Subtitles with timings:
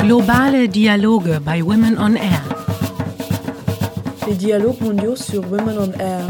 [0.00, 2.42] Globale Dialoge bei Women on Air.
[4.26, 6.26] Les dialogues mondiaux sur Women on Air.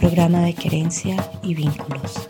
[0.00, 2.28] Programa de querencia y vínculos.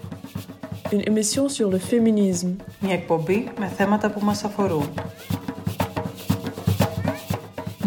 [0.93, 2.57] Une émission sur le féminisme.
[2.81, 4.89] Μια εκπομπή με θέματα που μας αφορούν.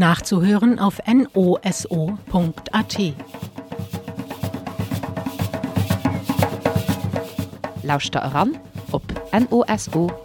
[0.02, 2.95] Nachzuhören auf noso.at.
[7.83, 8.49] Lauscht da ran
[8.91, 10.24] op noso.at.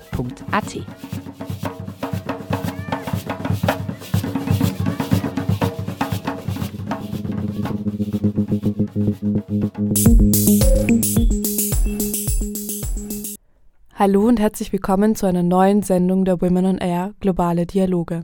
[13.96, 18.22] Hallo und herzlich willkommen zu einer neuen Sendung der Women on Air Globale Dialoge.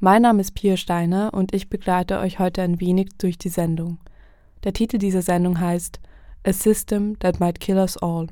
[0.00, 3.98] Mein Name ist Pia Steiner und ich begleite euch heute ein wenig durch die Sendung.
[4.64, 6.00] Der Titel dieser Sendung heißt
[6.44, 8.28] A System That Might Kill Us All.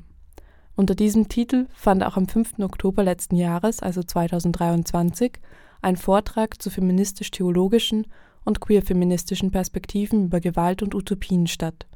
[0.75, 2.59] Unter diesem Titel fand auch am 5.
[2.59, 5.39] Oktober letzten Jahres, also 2023,
[5.81, 8.07] ein Vortrag zu feministisch-theologischen
[8.43, 11.87] und queer-feministischen Perspektiven über Gewalt und Utopien statt.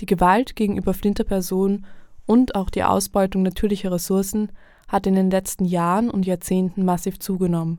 [0.00, 1.86] Die Gewalt gegenüber Flinterpersonen
[2.26, 4.50] und auch die Ausbeutung natürlicher Ressourcen
[4.88, 7.78] hat in den letzten Jahren und Jahrzehnten massiv zugenommen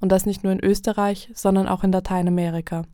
[0.00, 2.84] und das nicht nur in Österreich, sondern auch in Lateinamerika.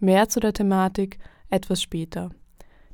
[0.00, 2.30] Mehr zu der Thematik etwas später.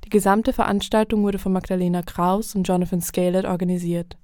[0.08, 4.16] Die gesamte Veranstaltung wurde von Magdalena Kraus und Jonathan Scalet organisiert.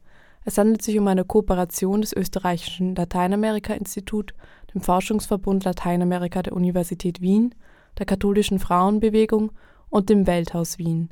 [0.46, 4.32] Es handelt sich um eine Kooperation des österreichischen Lateinamerika-Institut,
[4.72, 7.54] dem Forschungsverbund Lateinamerika der Universität Wien,
[7.98, 9.52] der Katholischen Frauenbewegung
[9.90, 11.10] und dem Welthaus Wien.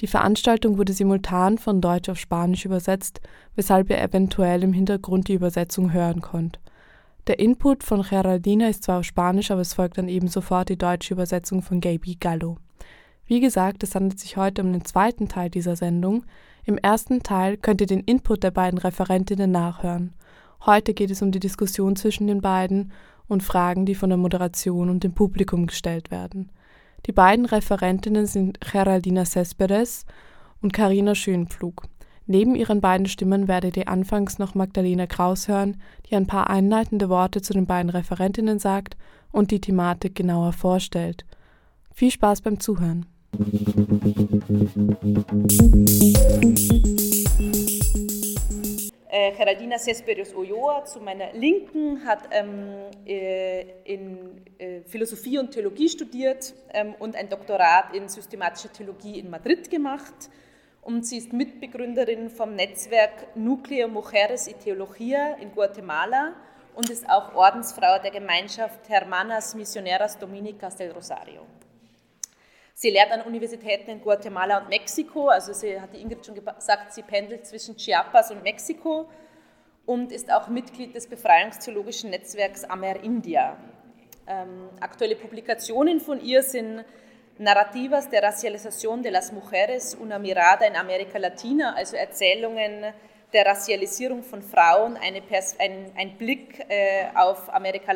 [0.00, 3.20] Die Veranstaltung wurde simultan von Deutsch auf Spanisch übersetzt,
[3.56, 6.60] weshalb ihr eventuell im Hintergrund die Übersetzung hören konnt.
[7.26, 10.78] Der Input von Geraldina ist zwar auf Spanisch, aber es folgt dann eben sofort die
[10.78, 12.58] deutsche Übersetzung von Gaby Gallo.
[13.32, 16.24] Wie gesagt, es handelt sich heute um den zweiten Teil dieser Sendung.
[16.66, 20.12] Im ersten Teil könnt ihr den Input der beiden Referentinnen nachhören.
[20.66, 22.92] Heute geht es um die Diskussion zwischen den beiden
[23.28, 26.52] und Fragen, die von der Moderation und dem Publikum gestellt werden.
[27.06, 30.04] Die beiden Referentinnen sind Geraldina Cespedes
[30.60, 31.84] und Karina Schönpflug.
[32.26, 35.80] Neben ihren beiden Stimmen werdet ihr anfangs noch Magdalena Kraus hören,
[36.10, 38.98] die ein paar einleitende Worte zu den beiden Referentinnen sagt
[39.30, 41.24] und die Thematik genauer vorstellt.
[41.94, 43.06] Viel Spaß beim Zuhören.
[49.08, 52.74] Äh, Geraldina Cespedes Ulloa zu meiner Linken hat ähm,
[53.06, 59.30] äh, in äh, Philosophie und Theologie studiert ähm, und ein Doktorat in systematischer Theologie in
[59.30, 60.28] Madrid gemacht.
[60.82, 66.34] Und sie ist Mitbegründerin vom Netzwerk Núcleo Mujeres y Teología in Guatemala
[66.74, 71.46] und ist auch Ordensfrau der Gemeinschaft Hermanas Misioneras Dominicas del Rosario.
[72.74, 76.92] Sie lehrt an Universitäten in Guatemala und Mexiko, also sie hat die Ingrid schon gesagt,
[76.92, 79.08] sie pendelt zwischen Chiapas und Mexiko
[79.86, 83.56] und ist auch Mitglied des befreiungstheologischen Netzwerks Amer India.
[84.26, 86.84] Ähm, aktuelle Publikationen von ihr sind
[87.38, 92.92] Narrativas de Racialización de las Mujeres, una mirada in Amerika Latina, also Erzählungen
[93.32, 95.22] der Racialisierung von Frauen, ein,
[95.96, 97.92] ein, Blick äh, auf Amerika,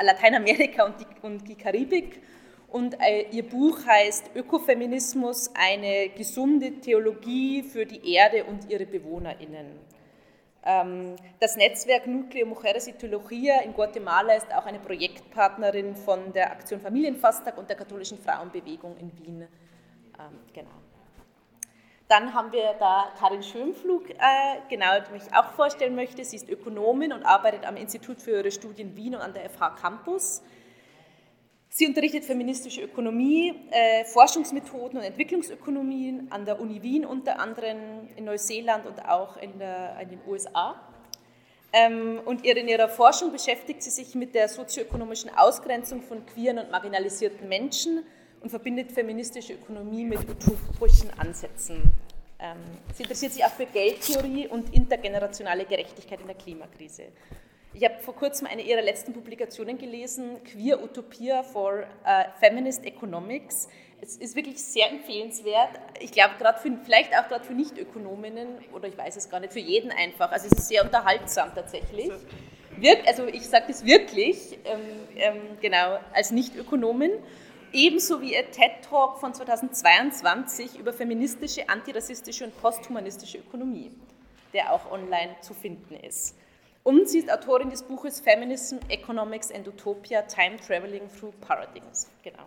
[0.00, 2.22] Lateinamerika und die, und die Karibik
[2.76, 9.78] und äh, ihr Buch heißt Ökofeminismus, eine gesunde Theologie für die Erde und ihre BewohnerInnen.
[10.62, 16.52] Ähm, das Netzwerk Nucleo Mujeres y Teología in Guatemala ist auch eine Projektpartnerin von der
[16.52, 19.40] Aktion Familienfasttag und der katholischen Frauenbewegung in Wien.
[20.18, 20.76] Ähm, genau.
[22.08, 24.14] Dann haben wir da Karin Schönflug, äh,
[24.68, 26.22] genau, die ich auch vorstellen möchte.
[26.26, 29.70] Sie ist Ökonomin und arbeitet am Institut für Höhere Studien Wien und an der FH
[29.80, 30.42] Campus.
[31.68, 38.24] Sie unterrichtet feministische Ökonomie, äh, Forschungsmethoden und Entwicklungsökonomien an der Uni Wien, unter anderem in
[38.24, 40.80] Neuseeland und auch in, der, in den USA.
[41.72, 46.70] Ähm, und in ihrer Forschung beschäftigt sie sich mit der sozioökonomischen Ausgrenzung von queeren und
[46.70, 48.04] marginalisierten Menschen
[48.40, 51.82] und verbindet feministische Ökonomie mit utopischen Ansätzen.
[52.38, 52.58] Ähm,
[52.94, 57.04] sie interessiert sich auch für Geldtheorie und intergenerationale Gerechtigkeit in der Klimakrise.
[57.78, 63.68] Ich habe vor kurzem eine ihrer letzten Publikationen gelesen, Queer Utopia for uh, Feminist Economics.
[64.00, 65.78] Es ist wirklich sehr empfehlenswert.
[66.00, 69.52] Ich glaube, gerade für, vielleicht auch gerade für Nicht-Ökonominnen oder ich weiß es gar nicht,
[69.52, 70.32] für jeden einfach.
[70.32, 72.10] Also es ist sehr unterhaltsam tatsächlich.
[72.78, 74.80] Wirk, also ich sage das wirklich, ähm,
[75.16, 77.10] ähm, genau, als Nicht-Ökonomin.
[77.74, 83.90] Ebenso wie ihr TED-Talk von 2022 über feministische, antirassistische und posthumanistische Ökonomie,
[84.54, 86.36] der auch online zu finden ist.
[86.86, 92.08] Und sie ist Autorin des Buches Feminism, Economics and Utopia, Time Traveling Through Paradigms.
[92.22, 92.44] Genau.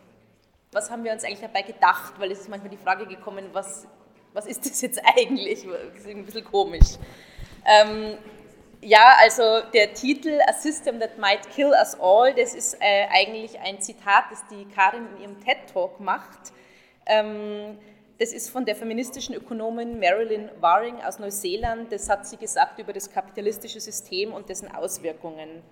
[0.71, 2.13] Was haben wir uns eigentlich dabei gedacht?
[2.19, 3.85] Weil es ist manchmal die Frage gekommen, was,
[4.31, 5.67] was ist das jetzt eigentlich?
[5.67, 6.95] Das ist ein bisschen komisch.
[7.65, 8.17] Ähm,
[8.79, 13.59] ja, also der Titel A System That Might Kill Us All, das ist äh, eigentlich
[13.59, 16.53] ein Zitat, das die Karin in ihrem TED-Talk macht.
[17.07, 17.77] Ähm,
[18.19, 21.91] das ist von der feministischen Ökonomin Marilyn Waring aus Neuseeland.
[21.91, 25.63] Das hat sie gesagt über das kapitalistische System und dessen Auswirkungen.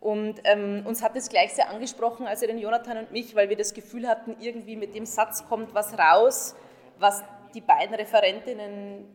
[0.00, 3.56] Und ähm, uns hat es gleich sehr angesprochen, also den Jonathan und mich, weil wir
[3.56, 6.56] das Gefühl hatten, irgendwie mit dem Satz kommt was raus,
[6.98, 7.22] was
[7.54, 9.06] die beiden Referentinnen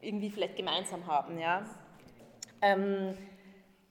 [0.00, 1.38] irgendwie vielleicht gemeinsam haben.
[1.38, 1.64] Ja?
[2.60, 3.16] Ähm,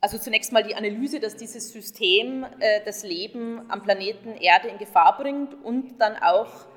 [0.01, 4.77] also zunächst mal die Analyse, dass dieses System äh, das Leben am Planeten Erde in
[4.77, 6.67] Gefahr bringt und dann auch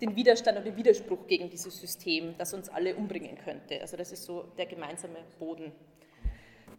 [0.00, 3.80] den Widerstand und den Widerspruch gegen dieses System, das uns alle umbringen könnte.
[3.80, 5.72] Also das ist so der gemeinsame Boden.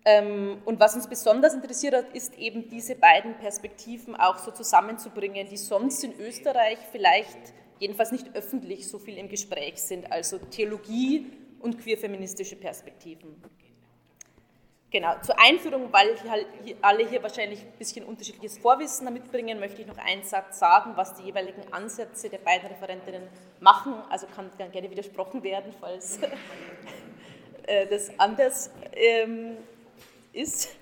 [0.04, 5.48] Ähm, und was uns besonders interessiert hat, ist eben diese beiden Perspektiven auch so zusammenzubringen,
[5.48, 7.38] die sonst in Österreich vielleicht
[7.80, 11.28] jedenfalls nicht öffentlich so viel im Gespräch sind, also Theologie
[11.60, 13.36] und queerfeministische Perspektiven.
[14.92, 16.46] Genau, zur Einführung, weil halt
[16.82, 21.14] alle hier wahrscheinlich ein bisschen unterschiedliches Vorwissen mitbringen, möchte ich noch einen Satz sagen, was
[21.16, 23.24] die jeweiligen Ansätze der beiden Referentinnen
[23.62, 23.94] machen.
[24.10, 26.20] Also kann gerne widersprochen werden, falls
[27.68, 29.56] äh, das anders ähm,
[30.34, 30.76] ist.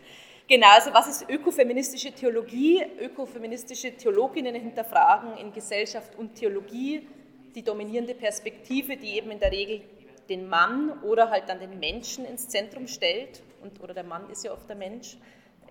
[0.47, 2.83] Genau, also was ist ökofeministische Theologie?
[2.99, 7.07] Ökofeministische Theologinnen hinterfragen in Gesellschaft und Theologie
[7.53, 9.81] die dominierende Perspektive, die eben in der Regel
[10.27, 13.43] den Mann oder halt dann den Menschen ins Zentrum stellt.
[13.61, 15.17] Und, oder der Mann ist ja oft der Mensch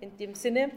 [0.01, 0.71] in dem Sinne.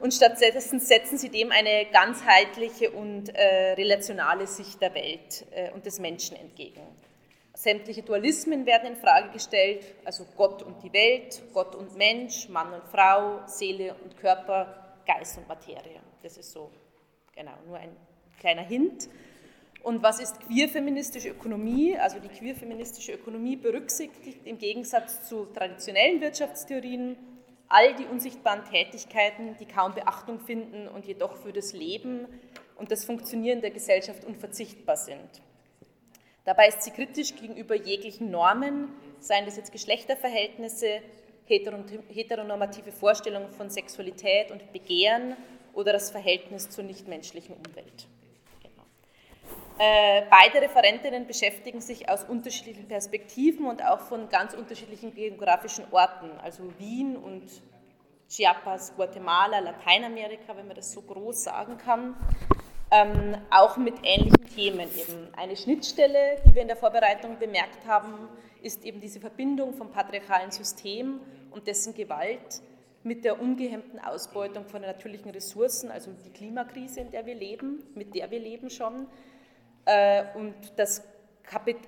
[0.00, 5.86] Und stattdessen setzen sie dem eine ganzheitliche und äh, relationale Sicht der Welt äh, und
[5.86, 6.82] des Menschen entgegen.
[7.54, 12.72] Sämtliche Dualismen werden in Frage gestellt, also Gott und die Welt, Gott und Mensch, Mann
[12.72, 16.00] und Frau, Seele und Körper, Geist und Materie.
[16.22, 16.70] Das ist so,
[17.34, 17.96] genau, nur ein
[18.38, 19.08] kleiner Hint.
[19.82, 21.96] Und was ist queerfeministische Ökonomie?
[21.96, 27.16] Also die queerfeministische Ökonomie berücksichtigt im Gegensatz zu traditionellen Wirtschaftstheorien
[27.68, 32.26] all die unsichtbaren Tätigkeiten, die kaum Beachtung finden und jedoch für das Leben
[32.76, 35.42] und das Funktionieren der Gesellschaft unverzichtbar sind.
[36.44, 38.88] Dabei ist sie kritisch gegenüber jeglichen Normen,
[39.20, 41.00] seien das jetzt Geschlechterverhältnisse,
[41.46, 45.36] heteronormative Vorstellungen von Sexualität und Begehren
[45.74, 48.06] oder das Verhältnis zur nichtmenschlichen Umwelt.
[49.80, 56.30] Äh, beide Referentinnen beschäftigen sich aus unterschiedlichen Perspektiven und auch von ganz unterschiedlichen geografischen Orten,
[56.42, 57.44] also Wien und
[58.28, 62.16] Chiapas, Guatemala, Lateinamerika, wenn man das so groß sagen kann,
[62.90, 65.28] ähm, auch mit ähnlichen Themen eben.
[65.36, 68.28] Eine Schnittstelle, die wir in der Vorbereitung bemerkt haben,
[68.62, 71.20] ist eben diese Verbindung vom patriarchalen System
[71.52, 72.62] und dessen Gewalt
[73.04, 78.14] mit der ungehemmten Ausbeutung von natürlichen Ressourcen, also die Klimakrise, in der wir leben, mit
[78.16, 79.06] der wir leben schon,
[80.34, 81.02] und, das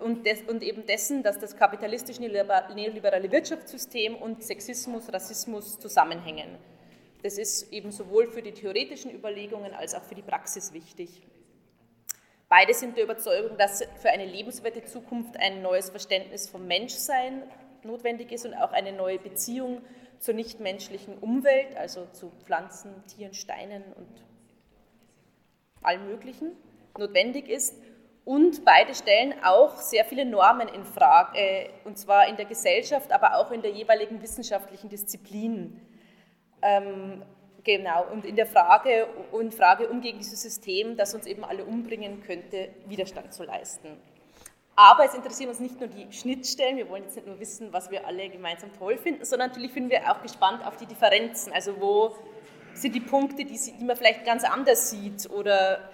[0.01, 6.57] und, des, und, eben dessen, dass das kapitalistische neoliberale Wirtschaftssystem und Sexismus, Rassismus zusammenhängen.
[7.23, 11.23] Das ist eben sowohl für die theoretischen Überlegungen als auch für die Praxis wichtig.
[12.49, 17.43] Beide sind der Überzeugung, dass für eine lebenswerte Zukunft ein neues Verständnis vom Menschsein
[17.85, 19.83] notwendig ist und auch eine neue Beziehung
[20.19, 24.09] zur nichtmenschlichen Umwelt, also zu Pflanzen, Tieren, Steinen und
[25.83, 26.53] allem Möglichen
[26.99, 27.75] notwendig ist.
[28.25, 33.13] Und beide stellen auch sehr viele Normen in Frage, äh, und zwar in der Gesellschaft,
[33.13, 35.81] aber auch in der jeweiligen wissenschaftlichen Disziplin.
[36.63, 37.23] Ähm,
[37.65, 41.65] genau, und in der Frage, und Frage, um gegen dieses System, das uns eben alle
[41.65, 43.97] umbringen könnte, Widerstand zu leisten.
[44.77, 47.91] Aber es interessieren uns nicht nur die Schnittstellen, wir wollen jetzt nicht nur wissen, was
[47.91, 51.53] wir alle gemeinsam toll finden, sondern natürlich finden wir auch gespannt auf die Differenzen.
[51.53, 52.15] Also wo
[52.75, 55.91] sind die Punkte, die, die man vielleicht ganz anders sieht oder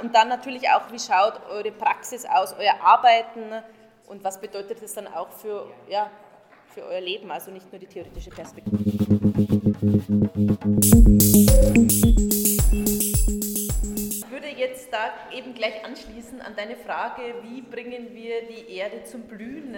[0.00, 3.64] und dann natürlich auch, wie schaut eure Praxis aus, euer Arbeiten
[4.06, 6.08] und was bedeutet das dann auch für, ja,
[6.72, 8.76] für euer Leben, also nicht nur die theoretische Perspektive.
[14.08, 19.02] Ich würde jetzt da eben gleich anschließen an deine Frage, wie bringen wir die Erde
[19.02, 19.76] zum Blühen?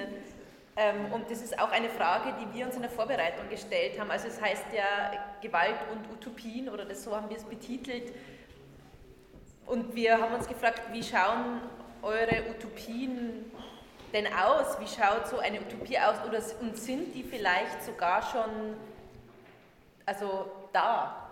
[0.76, 4.10] Ähm, und das ist auch eine Frage, die wir uns in der Vorbereitung gestellt haben.
[4.10, 8.12] Also es heißt ja Gewalt und Utopien oder das, so haben wir es betitelt.
[9.68, 11.60] Und wir haben uns gefragt, wie schauen
[12.00, 13.52] eure Utopien
[14.14, 14.80] denn aus?
[14.80, 16.16] Wie schaut so eine Utopie aus?
[16.26, 18.76] Oder, und sind die vielleicht sogar schon
[20.06, 21.28] also da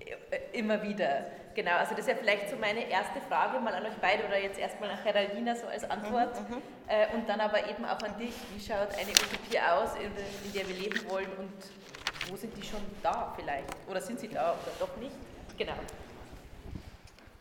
[0.00, 1.26] äh, immer wieder?
[1.54, 4.38] Genau, also das ist ja vielleicht so meine erste Frage mal an euch beide oder
[4.38, 6.62] jetzt erstmal nach Geraldina so als Antwort mhm, mhm.
[6.88, 8.34] äh, und dann aber eben auch an dich.
[8.52, 10.10] Wie schaut eine Utopie aus, in,
[10.44, 13.68] in der wir leben wollen und wo sind die schon da vielleicht?
[13.88, 15.14] Oder sind sie da oder doch nicht?
[15.56, 15.72] Genau.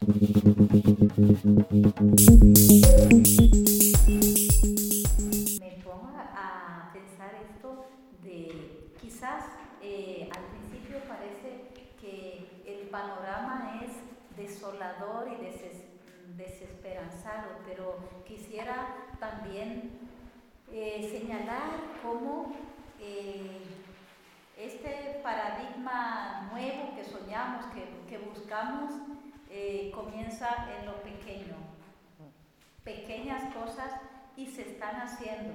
[0.02, 0.12] Me
[5.84, 7.86] pongo a pensar esto
[8.22, 9.46] de quizás
[9.82, 13.92] eh, al principio parece que el panorama es
[14.36, 15.86] desolador y deses,
[16.36, 17.98] desesperanzado, pero
[18.28, 19.92] quisiera también
[20.72, 21.72] eh, señalar
[22.04, 22.54] cómo
[23.00, 23.62] eh,
[24.58, 27.66] este paradigma nuevo que soñamos,
[28.08, 29.15] que buscamos,
[29.50, 31.56] eh, comienza en lo pequeño.
[32.84, 33.92] Pequeñas cosas
[34.38, 35.54] y se están haciendo.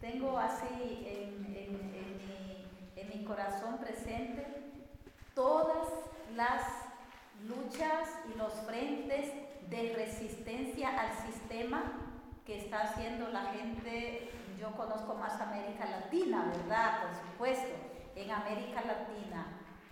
[0.00, 4.46] Tengo así en, en, en, mi, en mi corazón presente
[5.34, 5.88] todas
[6.34, 6.62] las
[7.46, 9.30] luchas y los frentes
[9.68, 11.82] de resistencia al sistema
[12.46, 14.30] que está haciendo la gente,
[14.60, 17.02] yo conozco más América Latina, ¿verdad?
[17.02, 17.74] Por supuesto,
[18.14, 19.46] en América Latina,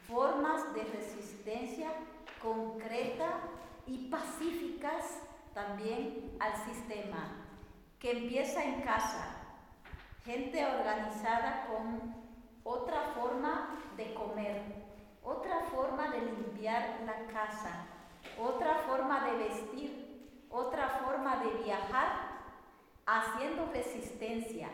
[0.07, 1.91] formas de resistencia
[2.43, 3.41] concreta
[3.87, 5.21] y pacíficas
[5.55, 7.47] también al sistema,
[7.99, 9.37] que empieza en casa,
[10.25, 12.15] gente organizada con
[12.65, 14.63] otra forma de comer,
[15.23, 17.87] otra forma de limpiar la casa,
[18.39, 22.33] otra forma de vestir, otra forma de viajar,
[23.07, 24.69] haciendo resistencia.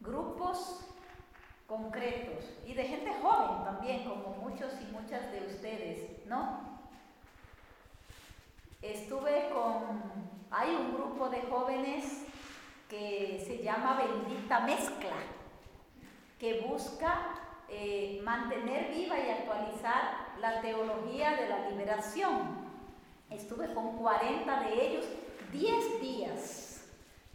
[0.00, 0.86] Grupos
[1.66, 6.60] concretos y de gente joven también, como muchos y muchas de ustedes, ¿no?
[8.80, 10.00] Estuve con,
[10.50, 12.22] hay un grupo de jóvenes
[12.88, 15.16] que se llama Bendita Mezcla,
[16.38, 17.34] que busca
[17.68, 22.70] eh, mantener viva y actualizar la teología de la liberación.
[23.28, 25.06] Estuve con 40 de ellos
[25.52, 26.84] 10 días.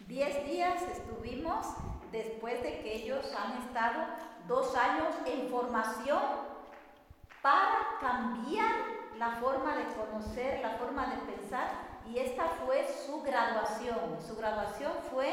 [0.08, 1.68] 10 días estuvimos
[2.14, 4.06] después de que ellos han estado
[4.48, 6.45] dos años en formación
[7.46, 8.74] para cambiar
[9.20, 11.68] la forma de conocer, la forma de pensar,
[12.10, 14.18] y esta fue su graduación.
[14.28, 15.32] Su graduación fue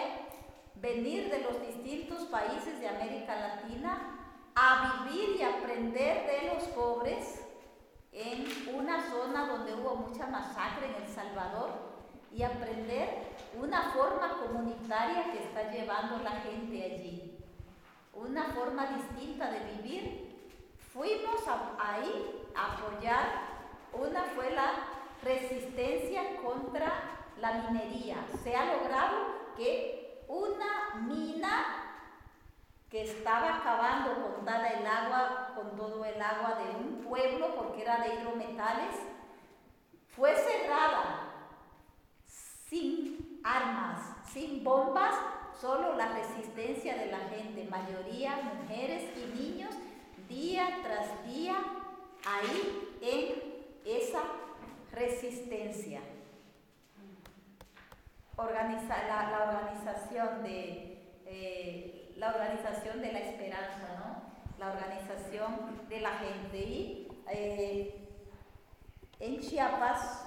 [0.74, 4.18] venir de los distintos países de América Latina
[4.54, 7.46] a vivir y aprender de los pobres
[8.12, 8.44] en
[8.76, 11.70] una zona donde hubo mucha masacre en El Salvador
[12.30, 13.08] y aprender
[13.58, 17.38] una forma comunitaria que está llevando la gente allí,
[18.12, 20.31] una forma distinta de vivir.
[20.92, 21.40] Fuimos
[21.78, 23.24] ahí a apoyar,
[23.94, 24.72] una fue la
[25.22, 26.92] resistencia contra
[27.40, 28.16] la minería.
[28.42, 31.82] Se ha logrado que una mina
[32.90, 37.80] que estaba acabando con toda el agua, con todo el agua de un pueblo porque
[37.80, 38.96] era de hidrometales,
[40.08, 41.32] fue cerrada
[42.26, 45.14] sin armas, sin bombas,
[45.58, 49.74] solo la resistencia de la gente, mayoría mujeres y niños,
[50.32, 51.56] día tras día,
[52.24, 53.52] ahí en
[53.84, 54.22] esa
[54.92, 56.00] resistencia.
[58.36, 58.44] La
[59.44, 60.92] organización de
[61.26, 64.22] eh, la organización de la esperanza, ¿no?
[64.58, 66.58] la organización de la gente.
[66.58, 68.08] Y eh,
[69.20, 70.26] en Chiapas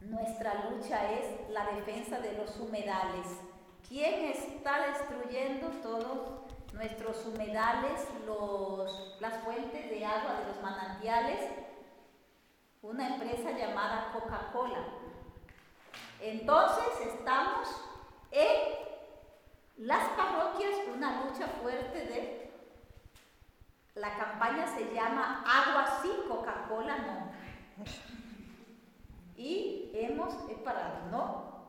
[0.00, 3.26] nuestra lucha es la defensa de los humedales.
[3.88, 6.41] ¿Quién está destruyendo todos
[6.72, 11.50] nuestros humedales, los, las fuentes de agua de los manantiales?
[12.82, 14.84] Una empresa llamada Coca-Cola.
[16.20, 17.68] Entonces estamos
[18.30, 18.82] en
[19.76, 22.52] las parroquias, una lucha fuerte de...
[23.94, 27.32] La campaña se llama Agua sí, Coca-Cola no.
[29.36, 31.66] Y hemos parado, no,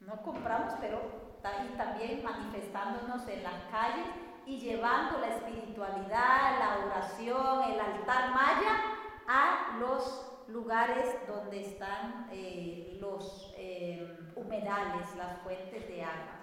[0.00, 1.00] no compramos, pero
[1.42, 4.06] también manifestándonos en las calles
[4.46, 8.80] y llevando la espiritualidad, la oración, el altar maya
[9.26, 16.36] a los lugares donde están eh, los eh, humedales, las fuentes de agua.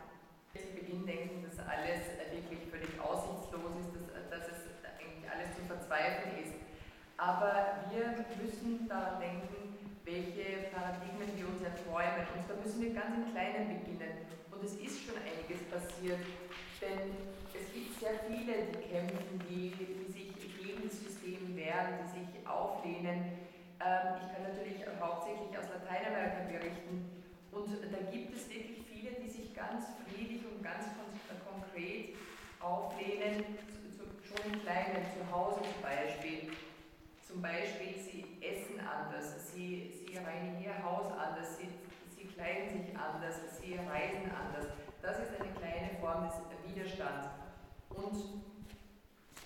[0.53, 6.37] zu denken, dass alles wirklich völlig aussichtslos ist, dass, dass es eigentlich alles zu verzweifeln
[6.43, 6.53] ist.
[7.17, 12.27] Aber wir müssen daran denken, welche Paradigmen wir uns erträumen.
[12.35, 14.25] Und da müssen wir ganz im Kleinen beginnen.
[14.51, 16.19] Und es ist schon einiges passiert.
[16.81, 17.32] Denn
[18.03, 23.31] sehr viele, die kämpfen, die, die sich gegen das System wehren, die sich auflehnen.
[23.79, 27.23] Ähm, ich kann natürlich hauptsächlich aus Lateinamerika berichten.
[27.51, 30.83] Und da gibt es wirklich viele, die sich ganz friedlich und ganz
[31.47, 32.19] konkret
[32.59, 33.55] auflehnen,
[34.27, 36.51] schon im Kleinen, zu Hause zum Beispiel.
[37.25, 41.69] Zum Beispiel, sie essen anders, sie, sie reinigen ihr Haus anders, sie,
[42.11, 44.67] sie kleiden sich anders, sie reisen anders.
[45.01, 46.35] Das ist eine kleine Form des
[46.67, 47.42] Widerstands.
[47.95, 48.43] Und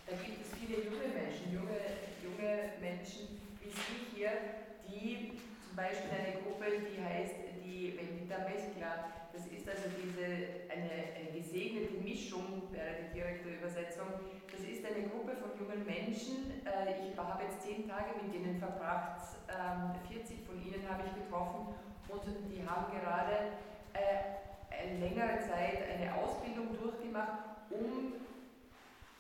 [0.06, 1.80] da gibt es viele junge Menschen, junge,
[2.24, 4.32] junge Menschen wie Sie hier,
[4.88, 5.38] die
[5.68, 11.32] zum Beispiel eine Gruppe, die heißt die Bendita Mezcla, das ist also diese, eine, eine
[11.36, 12.64] gesegnete Mischung,
[13.14, 13.38] wäre
[13.68, 14.08] Übersetzung.
[14.52, 16.64] Das ist eine Gruppe von jungen Menschen.
[16.66, 19.22] Äh, ich habe jetzt zehn Tage mit ihnen verbracht.
[20.10, 21.74] 40 ähm, von ihnen habe ich getroffen
[22.10, 23.58] und die haben gerade
[23.94, 28.14] äh, längere Zeit eine Ausbildung durchgemacht, um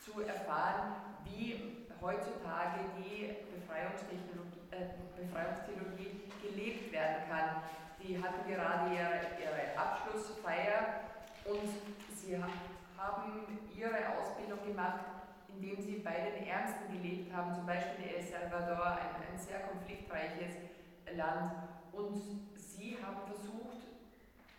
[0.07, 0.95] zu erfahren,
[1.25, 7.63] wie heutzutage die Befreiungstheologie, äh, Befreiungstheologie gelebt werden kann.
[8.01, 11.01] Die hatten gerade ihre, ihre Abschlussfeier
[11.45, 11.67] und
[12.15, 15.05] sie haben ihre Ausbildung gemacht,
[15.49, 19.59] indem sie bei den Ärmsten gelebt haben, zum Beispiel in El Salvador, ein, ein sehr
[19.61, 20.55] konfliktreiches
[21.15, 21.51] Land.
[21.91, 22.21] Und
[22.55, 23.81] sie haben versucht,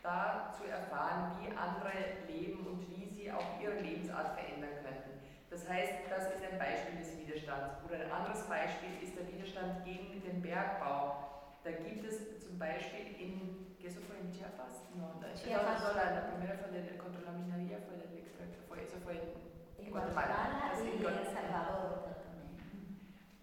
[0.02, 1.92] da zu erfahren, wie andere
[2.26, 5.07] leben und wie sie auch ihre Lebensart verändern könnten.
[5.68, 7.76] Das heißt, das ist ein Beispiel des Widerstands.
[7.84, 11.28] Oder ein anderes Beispiel ist der Widerstand gegen den Bergbau.
[11.62, 14.80] Da gibt es zum Beispiel in, ¿qué eso fue en Chiapas?
[14.96, 15.84] No, Chiapas.
[15.84, 19.20] No, la, la primera fue de, contra la minería, fue del extracto, fue, eso fue
[19.20, 20.72] en, en Guatemala.
[20.72, 22.16] y en El Salvador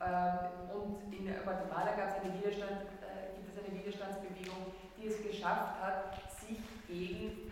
[0.02, 5.22] ähm, und in Guatemala gab es eine Widerstand, äh, gibt es eine Widerstandsbewegung, die es
[5.22, 7.52] geschafft hat, sich gegen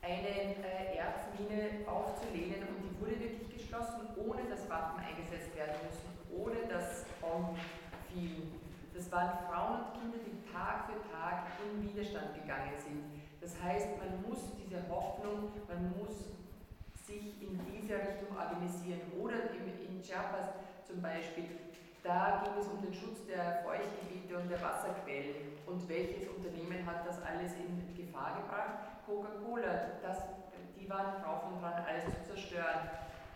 [0.00, 6.08] eine äh, Erzmine aufzulehnen und die wurde wirklich geschlossen, ohne dass Waffen eingesetzt werden müssen,
[6.32, 7.60] ohne dass Bomben
[8.08, 8.56] fielen.
[8.94, 13.04] Das waren Frauen und Kinder, die Tag für Tag in Widerstand gegangen sind.
[13.40, 16.32] Das heißt, man muss diese Hoffnung, man muss
[17.06, 19.00] sich in diese Richtung organisieren.
[19.20, 20.48] Oder in Chiapas
[20.84, 21.44] zum Beispiel,
[22.02, 25.60] da ging es um den Schutz der Feuchtgebiete und der Wasserquellen.
[25.66, 29.04] Und welches Unternehmen hat das alles in Gefahr gebracht?
[29.04, 29.92] Coca-Cola,
[30.76, 32.88] die waren drauf und dran, alles zu zerstören.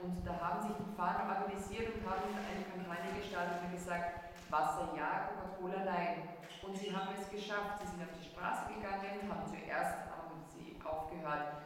[0.02, 4.90] Und da haben sich die Fahnen organisiert und haben eine Kampagne gestartet und gesagt, Wasser
[4.98, 6.28] ja, Coca-Cola nein.
[6.62, 7.78] Und sie haben es geschafft.
[7.80, 11.62] Sie sind auf die Straße gegangen, haben zuerst haben sie aufgehört,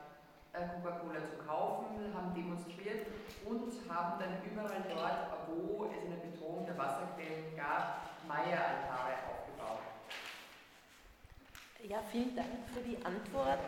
[0.52, 3.09] äh, Coca-Cola zu kaufen, haben demonstriert
[3.49, 9.81] und haben dann überall dort, wo es eine Bedrohung der Wasserquellen gab, Meieraltare aufgebaut.
[11.83, 13.64] Ja, vielen Dank für die Antwort.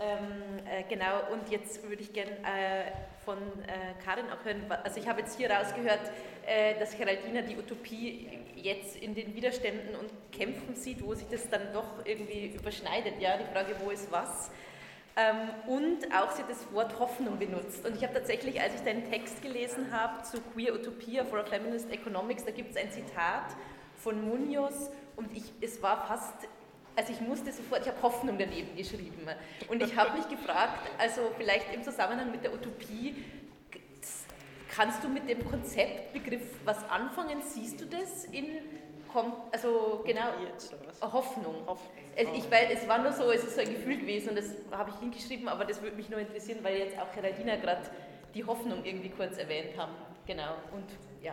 [0.00, 2.92] Ähm, äh, genau, und jetzt würde ich gerne äh,
[3.28, 4.64] von äh, Karin auch hören.
[4.84, 6.00] Also ich habe jetzt hier rausgehört,
[6.46, 11.46] äh, dass Geraldina die Utopie jetzt in den Widerständen und Kämpfen sieht, wo sich das
[11.50, 13.20] dann doch irgendwie überschneidet.
[13.20, 14.50] Ja, die Frage, wo ist was?
[15.14, 17.84] Ähm, und auch sie das Wort Hoffnung benutzt.
[17.84, 21.44] Und ich habe tatsächlich, als ich deinen Text gelesen habe zu Queer Utopia for a
[21.44, 23.44] Feminist Economics, da gibt es ein Zitat
[23.96, 26.48] von Munoz und ich, es war fast
[26.98, 29.28] also ich musste sofort, ich habe Hoffnung daneben geschrieben.
[29.68, 33.24] Und ich habe mich gefragt, also vielleicht im Zusammenhang mit der Utopie,
[34.74, 37.40] kannst du mit dem Konzeptbegriff was anfangen?
[37.40, 38.46] Siehst du das in,
[39.52, 40.24] also genau,
[41.00, 41.68] Hoffnung.
[41.68, 44.46] Also ich weiß, es war nur so, es ist so ein Gefühl gewesen und das
[44.72, 47.82] habe ich hingeschrieben, aber das würde mich nur interessieren, weil jetzt auch Geraldina gerade
[48.34, 49.92] die Hoffnung irgendwie kurz erwähnt haben.
[50.26, 50.90] Genau, und
[51.22, 51.32] ja.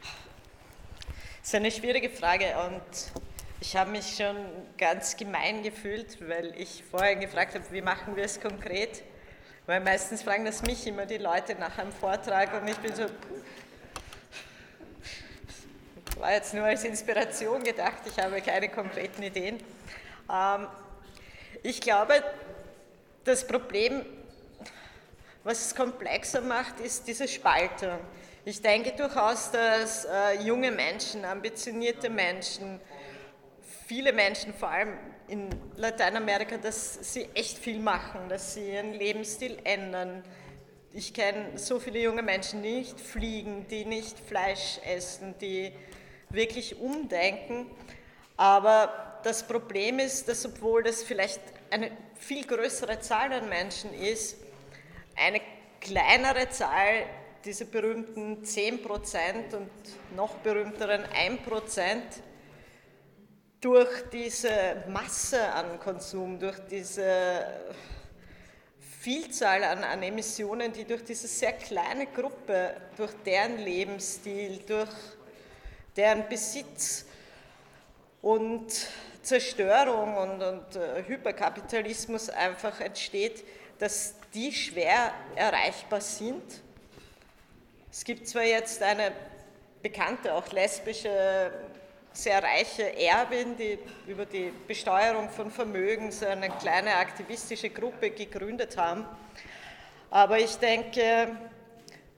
[0.00, 3.12] Das ist eine schwierige Frage und
[3.60, 4.36] ich habe mich schon
[4.76, 9.02] ganz gemein gefühlt, weil ich vorher gefragt habe, wie machen wir es konkret?
[9.64, 13.06] Weil meistens fragen das mich immer die Leute nach einem Vortrag und ich bin so,
[16.18, 19.58] war jetzt nur als Inspiration gedacht, ich habe keine konkreten Ideen.
[20.32, 20.66] Ähm,
[21.62, 22.22] ich glaube,
[23.24, 24.04] das Problem,
[25.44, 27.98] was es komplexer macht, ist diese Spaltung.
[28.44, 32.80] Ich denke durchaus, dass äh, junge Menschen, ambitionierte Menschen,
[33.86, 39.58] viele Menschen, vor allem in Lateinamerika, dass sie echt viel machen, dass sie ihren Lebensstil
[39.64, 40.22] ändern.
[40.92, 45.72] Ich kenne so viele junge Menschen, die nicht fliegen, die nicht Fleisch essen, die
[46.30, 47.70] wirklich umdenken.
[48.36, 54.36] Aber das Problem ist, dass obwohl das vielleicht eine viel größere Zahl an Menschen ist,
[55.16, 55.40] eine
[55.80, 57.06] kleinere Zahl,
[57.44, 59.70] diese berühmten 10% und
[60.16, 62.00] noch berühmteren 1%,
[63.66, 67.44] durch diese Masse an Konsum, durch diese
[69.00, 74.88] Vielzahl an, an, Emissionen, die durch diese sehr kleine Gruppe, durch deren Lebensstil, durch
[75.96, 77.06] deren Besitz
[78.22, 78.72] und
[79.20, 83.42] Zerstörung und, und uh, Hyperkapitalismus einfach entsteht,
[83.80, 86.62] dass die schwer erreichbar sind.
[87.90, 89.10] Es gibt zwar jetzt eine
[89.82, 91.50] bekannte, auch lesbische
[92.16, 98.76] sehr reiche Erbin, die über die Besteuerung von Vermögen so eine kleine aktivistische Gruppe gegründet
[98.76, 99.04] haben.
[100.10, 101.36] Aber ich denke,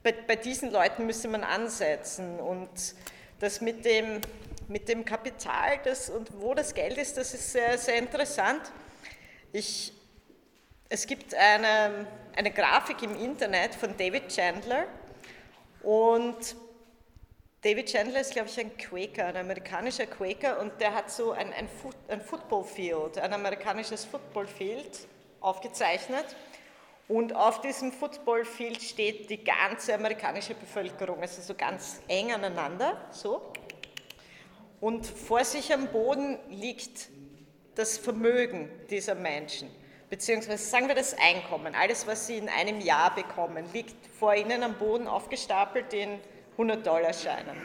[0.03, 2.69] bei, bei diesen Leuten müsste man ansetzen und
[3.41, 4.21] das mit dem,
[4.69, 8.63] mit dem Kapital das, und wo das Geld ist, das ist sehr, sehr interessant.
[9.53, 9.93] Ich
[10.91, 14.87] es gibt eine, eine Grafik im Internet von David Chandler
[15.83, 16.57] und
[17.63, 21.53] David Chandler ist, glaube ich, ein Quaker, ein amerikanischer Quaker und der hat so ein,
[21.53, 25.09] ein, Foot, ein Football Field, ein amerikanisches Football Field
[25.41, 26.25] aufgezeichnet.
[27.09, 33.09] Und auf diesem Football Field steht die ganze amerikanische Bevölkerung, also so ganz eng aneinander,
[33.11, 33.53] so.
[34.81, 37.09] Und vor sich am Boden liegt
[37.75, 39.69] das Vermögen dieser Menschen
[40.11, 44.63] beziehungsweise sagen wir das Einkommen, alles, was Sie in einem Jahr bekommen, liegt vor Ihnen
[44.63, 46.19] am Boden aufgestapelt in
[46.59, 47.57] 100-Dollar-Scheinen.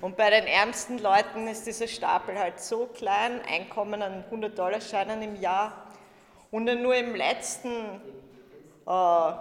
[0.00, 5.40] Und bei den ärmsten Leuten ist dieser Stapel halt so klein, Einkommen an 100-Dollar-Scheinen im
[5.40, 5.86] Jahr.
[6.50, 7.70] Und nur im letzten
[8.86, 9.32] äh,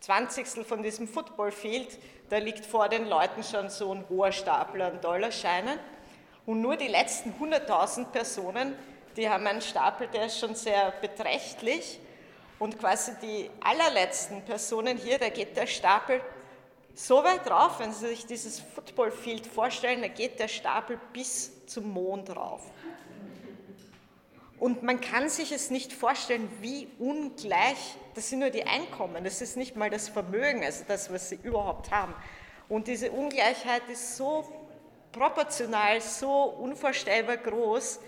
[0.00, 5.00] Zwanzigstel von diesem Footballfield, da liegt vor den Leuten schon so ein hoher Stapel an
[5.00, 5.78] Dollarscheinen.
[6.46, 8.76] Und nur die letzten 100.000 Personen
[9.16, 11.98] die haben einen Stapel, der ist schon sehr beträchtlich.
[12.58, 16.20] Und quasi die allerletzten Personen hier, da geht der Stapel
[17.06, 21.90] so weit rauf, wenn Sie sich dieses Footballfield vorstellen, da geht der Stapel bis zum
[21.90, 22.62] Mond rauf.
[24.58, 29.40] Und man kann sich es nicht vorstellen, wie ungleich, das sind nur die Einkommen, das
[29.40, 32.14] ist nicht mal das Vermögen, also das, was sie überhaupt haben.
[32.68, 34.44] Und diese Ungleichheit ist so
[35.10, 38.00] proportional, so unvorstellbar groß,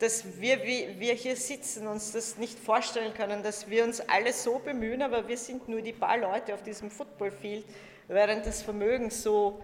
[0.00, 4.58] dass wir, wir hier sitzen, uns das nicht vorstellen können, dass wir uns alle so
[4.58, 7.64] bemühen, aber wir sind nur die paar Leute auf diesem Footballfield,
[8.08, 9.62] während das Vermögen so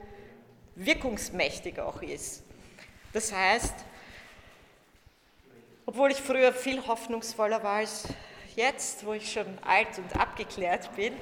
[0.74, 2.42] wirkungsmächtig auch ist.
[3.12, 3.74] Das heißt,
[5.86, 8.04] obwohl ich früher viel hoffnungsvoller war als
[8.56, 11.14] jetzt, wo ich schon alt und abgeklärt bin,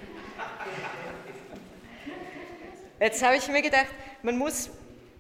[3.01, 3.89] jetzt habe ich mir gedacht,
[4.23, 4.71] man muss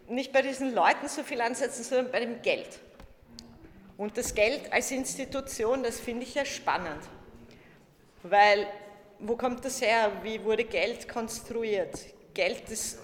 [0.08, 2.80] nicht bei diesen Leuten so viel ansetzen, sondern bei dem Geld.
[3.96, 7.02] Und das Geld als Institution, das finde ich ja spannend.
[8.22, 8.66] Weil,
[9.22, 10.10] wo kommt das her?
[10.22, 11.98] Wie wurde Geld konstruiert?
[12.34, 12.98] Geld ist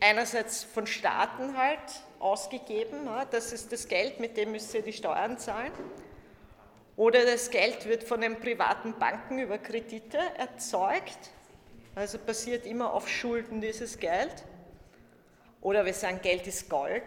[0.00, 1.78] einerseits von Staaten halt
[2.18, 5.72] ausgegeben, das ist das Geld, mit dem müsst ihr die Steuern zahlen.
[6.96, 11.30] Oder das Geld wird von den privaten Banken über Kredite erzeugt,
[11.94, 14.44] also passiert immer auf Schulden dieses Geld.
[15.60, 17.02] Oder wir sagen, Geld ist Gold,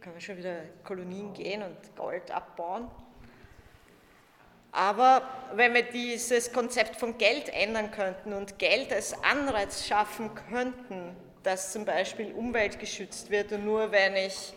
[0.00, 2.90] können wir schon wieder Kolonien gehen und Gold abbauen.
[4.72, 5.22] Aber
[5.54, 11.72] wenn wir dieses Konzept von Geld ändern könnten und Geld als Anreiz schaffen könnten, dass
[11.72, 14.52] zum Beispiel Umwelt geschützt wird und nur wenn ich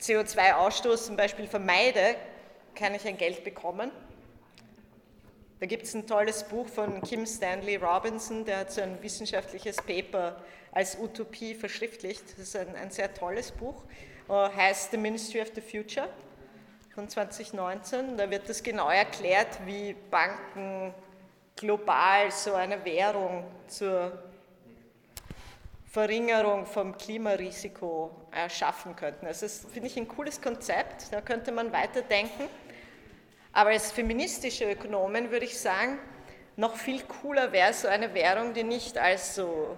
[0.00, 2.16] CO2-Ausstoß zum Beispiel vermeide,
[2.74, 3.90] kann ich ein Geld bekommen.
[5.60, 9.76] Da gibt es ein tolles Buch von Kim Stanley Robinson, der hat so ein wissenschaftliches
[9.76, 12.22] Paper als Utopie verschriftlicht.
[12.32, 13.82] Das ist ein, ein sehr tolles Buch.
[14.28, 16.08] Äh, heißt The Ministry of the Future
[16.98, 18.16] von 2019.
[18.16, 20.92] Da wird das genau erklärt, wie Banken
[21.54, 24.20] global so eine Währung zur
[25.92, 29.26] Verringerung vom Klimarisiko erschaffen könnten.
[29.26, 32.48] Also das finde ich ein cooles Konzept, da könnte man weiterdenken.
[33.52, 36.00] Aber als feministische Ökonomin würde ich sagen,
[36.56, 39.76] noch viel cooler wäre so eine Währung, die nicht als so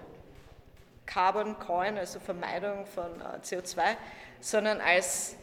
[1.05, 3.97] Carbon Coin, also Vermeidung von äh, CO2,
[4.41, 5.37] sondern als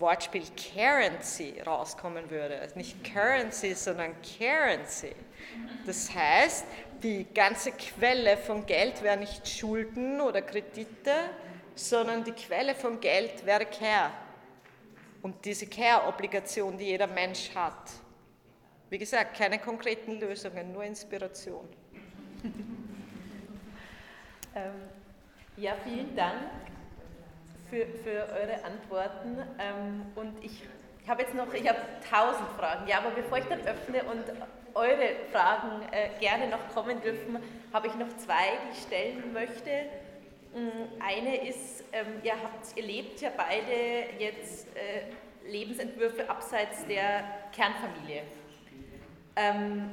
[0.00, 2.58] Wortspiel Currency rauskommen würde.
[2.58, 5.14] Also nicht Currency, sondern Currency.
[5.86, 6.64] Das heißt,
[7.02, 11.30] die ganze Quelle von Geld wäre nicht Schulden oder Kredite,
[11.74, 14.10] sondern die Quelle von Geld wäre Care.
[15.22, 17.90] Und diese Care-Obligation, die jeder Mensch hat.
[18.88, 21.68] Wie gesagt, keine konkreten Lösungen, nur Inspiration.
[24.54, 24.72] ähm,
[25.56, 26.50] ja, vielen Dank
[27.70, 29.38] für, für eure Antworten.
[29.58, 30.62] Ähm, und ich,
[31.08, 31.78] habe jetzt noch, ich habe
[32.10, 34.24] tausend Fragen, ja, aber bevor ich dann öffne und
[34.74, 37.38] eure Fragen äh, gerne noch kommen dürfen,
[37.72, 39.70] habe ich noch zwei, die ich stellen möchte.
[40.54, 47.24] Mm, eine ist, ähm, ihr, habt, ihr lebt ja beide jetzt äh, Lebensentwürfe abseits der
[47.52, 48.22] Kernfamilie.
[49.36, 49.90] Ähm,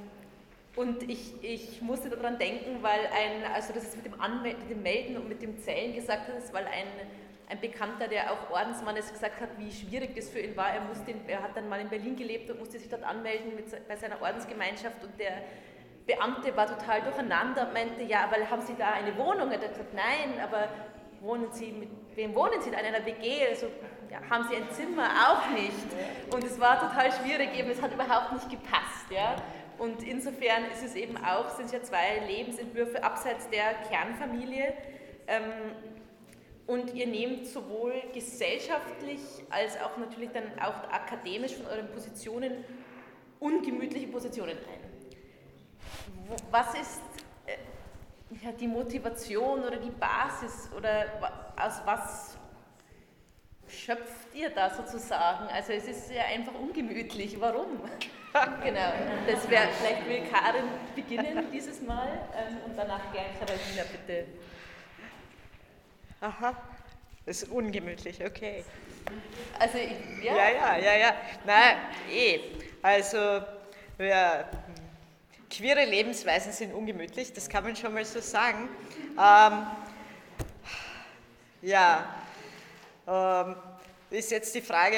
[0.76, 4.70] und ich, ich musste daran denken, weil ein, also das ist mit dem, Anmel mit
[4.70, 6.86] dem Melden und mit dem Zählen gesagt ist, weil ein
[7.50, 10.74] ein Bekannter, der auch Ordensmann ist, gesagt hat, wie schwierig das für ihn war.
[10.74, 13.88] Er, musste er hat dann mal in Berlin gelebt und musste sich dort anmelden mit,
[13.88, 15.42] bei seiner Ordensgemeinschaft und der
[16.06, 19.52] Beamte war total durcheinander und meinte, ja, weil haben Sie da eine Wohnung?
[19.52, 20.70] Er hat gesagt, nein, aber
[21.22, 22.70] wohnen Sie, mit wem wohnen Sie?
[22.70, 23.48] In einer WG?
[23.48, 23.68] Also,
[24.10, 25.10] ja, haben Sie ein Zimmer?
[25.28, 26.34] Auch nicht.
[26.34, 29.10] Und es war total schwierig, eben, es hat überhaupt nicht gepasst.
[29.10, 29.36] Ja?
[29.78, 34.74] Und insofern ist es eben auch, sind ja zwei Lebensentwürfe abseits der Kernfamilie.
[35.28, 35.44] Ähm,
[36.68, 42.66] und ihr nehmt sowohl gesellschaftlich als auch natürlich dann auch akademisch von euren Positionen
[43.40, 44.88] ungemütliche Positionen ein.
[46.52, 47.02] Was ist
[47.46, 47.56] äh,
[48.44, 51.06] ja, die Motivation oder die Basis oder
[51.56, 52.38] aus was
[53.68, 55.48] schöpft ihr da sozusagen?
[55.48, 57.40] Also es ist ja einfach ungemütlich.
[57.40, 57.80] Warum?
[58.64, 58.92] genau,
[59.26, 64.26] das wäre, vielleicht will Karin beginnen dieses Mal ähm, und danach gern Karolina bitte.
[66.20, 66.56] Aha,
[67.26, 68.64] das ist ungemütlich, okay.
[69.60, 70.36] Also, ja.
[70.36, 71.16] Ja, ja, ja, ja.
[71.46, 71.78] Nein,
[72.12, 72.40] eh.
[72.82, 73.42] Also,
[74.00, 74.50] ja,
[75.50, 78.70] queere Lebensweisen sind ungemütlich, das kann man schon mal so sagen.
[79.12, 79.68] Ähm,
[81.62, 82.16] ja,
[83.08, 83.56] ähm,
[84.10, 84.98] ist jetzt die Frage,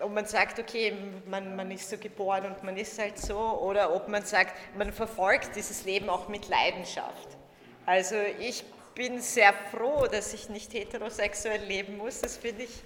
[0.00, 0.92] ob man sagt, okay,
[1.26, 4.92] man, man ist so geboren und man ist halt so, oder ob man sagt, man
[4.92, 7.28] verfolgt dieses Leben auch mit Leidenschaft.
[7.86, 8.64] Also ich
[8.98, 12.20] bin sehr froh, dass ich nicht heterosexuell leben muss.
[12.20, 12.82] Das finde ich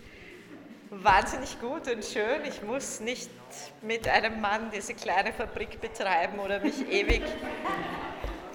[0.90, 2.44] wahnsinnig gut und schön.
[2.46, 3.30] Ich muss nicht
[3.80, 7.22] mit einem Mann diese kleine Fabrik betreiben oder mich ewig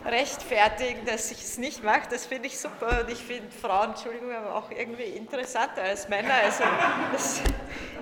[0.06, 2.08] rechtfertigen, dass ich es nicht mache.
[2.12, 6.36] Das finde ich super und ich finde Frauen, Entschuldigung, aber auch irgendwie interessanter als Männer.
[6.44, 6.64] Also
[7.12, 7.42] das,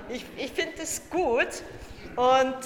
[0.10, 1.64] ich, ich finde das gut
[2.18, 2.58] und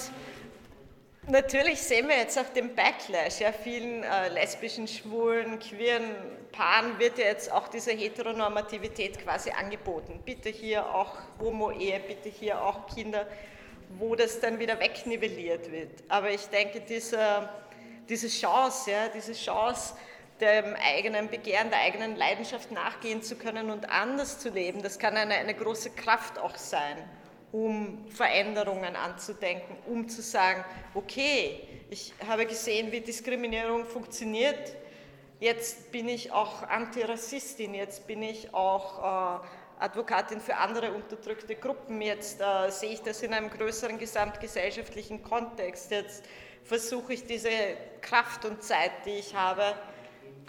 [1.30, 3.40] natürlich sehen wir jetzt auch den Backlash.
[3.40, 6.14] Ja, vielen äh, lesbischen, schwulen, queeren
[6.52, 10.20] Paaren wird ja jetzt auch diese Heteronormativität quasi angeboten.
[10.24, 13.26] Bitte hier auch Homo-Ehe, bitte hier auch Kinder,
[13.98, 15.90] wo das dann wieder wegnivelliert wird.
[16.08, 17.48] Aber ich denke, dieser
[18.10, 19.94] diese Chance, ja, diese Chance,
[20.40, 25.16] dem eigenen Begehren, der eigenen Leidenschaft nachgehen zu können und anders zu leben, das kann
[25.16, 26.96] eine, eine große Kraft auch sein,
[27.52, 31.60] um Veränderungen anzudenken, um zu sagen, okay,
[31.90, 34.76] ich habe gesehen, wie Diskriminierung funktioniert,
[35.40, 39.46] jetzt bin ich auch Antirassistin, jetzt bin ich auch äh,
[39.80, 45.90] Advokatin für andere unterdrückte Gruppen, jetzt äh, sehe ich das in einem größeren gesamtgesellschaftlichen Kontext,
[45.90, 46.24] jetzt
[46.62, 47.50] versuche ich diese
[48.00, 49.74] Kraft und Zeit, die ich habe,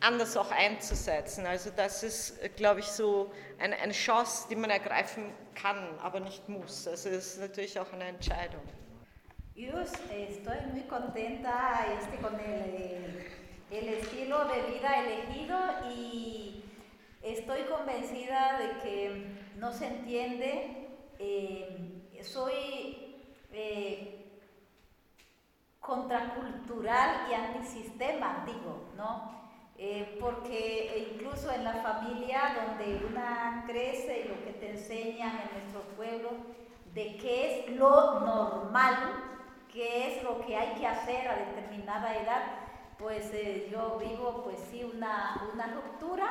[0.01, 1.45] anders auch einzusetzen.
[1.45, 6.47] Also das ist, glaube ich, so eine, eine Chance, die man ergreifen kann, aber nicht
[6.49, 6.87] muss.
[6.87, 8.61] Also es ist natürlich auch eine Entscheidung.
[9.53, 13.25] Yo estoy muy contenta este, con el,
[13.69, 15.57] el estilo de vida elegido
[15.93, 16.63] y
[17.21, 19.25] estoy convencida de que
[19.57, 20.87] no se entiende.
[21.19, 23.17] Eh, soy
[23.51, 24.25] eh,
[25.79, 29.40] contracultural y antisistema, digo, ¿no?
[29.83, 35.59] Eh, porque incluso en la familia donde una crece y lo que te enseñan en
[35.59, 36.29] nuestro pueblo,
[36.93, 38.95] de qué es lo normal,
[39.73, 42.43] qué es lo que hay que hacer a determinada edad,
[42.99, 46.27] pues eh, yo vivo pues sí una, una ruptura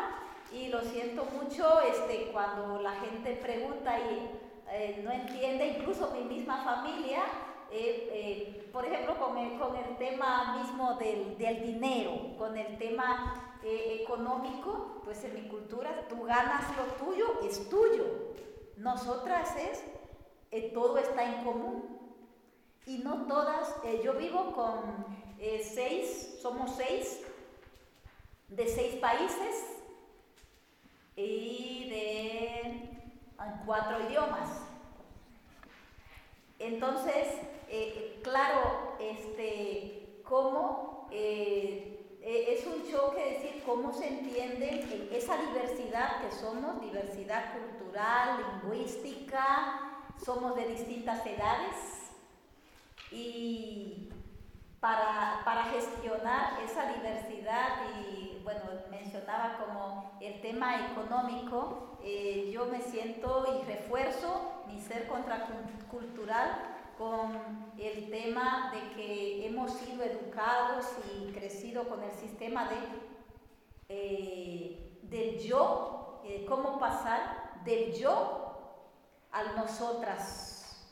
[0.53, 4.31] y lo siento mucho este, cuando la gente pregunta y
[4.71, 7.25] eh, no entiende, incluso mi misma familia,
[7.73, 15.01] eh, eh, por ejemplo, con el, tema mismo del, dinero, con el tema eh, económico,
[15.05, 18.05] pues en mi cultura tú ganas lo tuyo, es tuyo.
[18.77, 21.99] Nosotras es, todo está en común.
[22.87, 25.07] Y no todas, yo vivo con
[25.63, 27.23] seis, somos seis,
[28.49, 29.67] de seis países
[31.15, 32.91] y de
[33.65, 34.49] cuatro idiomas.
[36.59, 37.27] Entonces,
[37.73, 46.21] eh, claro, este, cómo eh, eh, es un choque decir cómo se entiende esa diversidad
[46.21, 52.11] que somos, diversidad cultural, lingüística, somos de distintas edades
[53.13, 54.11] y
[54.81, 57.69] para, para gestionar esa diversidad
[58.05, 61.99] y bueno, mencionaba como el tema económico,
[62.51, 70.05] yo me siento y refuerzo mi ser contracultural con el tema de que hemos sido
[70.05, 72.77] educados y crecido con el sistema de,
[73.89, 78.85] eh, del yo, eh, cómo pasar del yo
[79.33, 80.87] al nosotras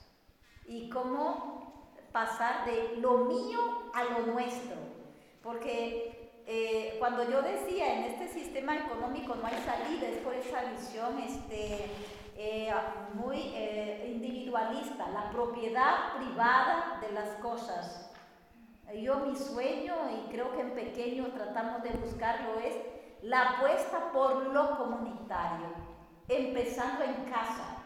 [0.66, 3.60] y cómo pasar de lo mío
[3.92, 4.76] a lo nuestro.
[5.42, 10.62] Porque eh, cuando yo decía en este sistema económico no hay salida, es por esa
[10.70, 11.84] visión este,
[12.40, 12.72] eh,
[13.14, 18.12] muy eh, individualista, la propiedad privada de las cosas.
[18.94, 22.76] Yo mi sueño, y creo que en pequeño tratamos de buscarlo, es
[23.22, 25.66] la apuesta por lo comunitario,
[26.28, 27.82] empezando en casa.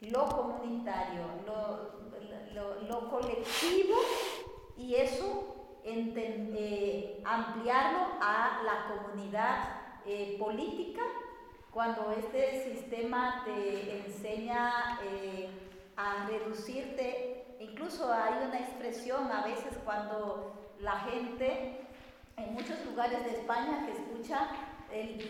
[0.00, 3.98] Lo comunitario, lo, lo, colectivo
[4.76, 9.80] y eso eh, ampliarlo a la comunidad
[10.40, 11.02] política
[11.72, 15.48] cuando este sistema te enseña eh,
[15.96, 21.86] a reducirte, incluso hay una expresión a veces cuando la gente
[22.36, 24.48] en muchos lugares de España que escucha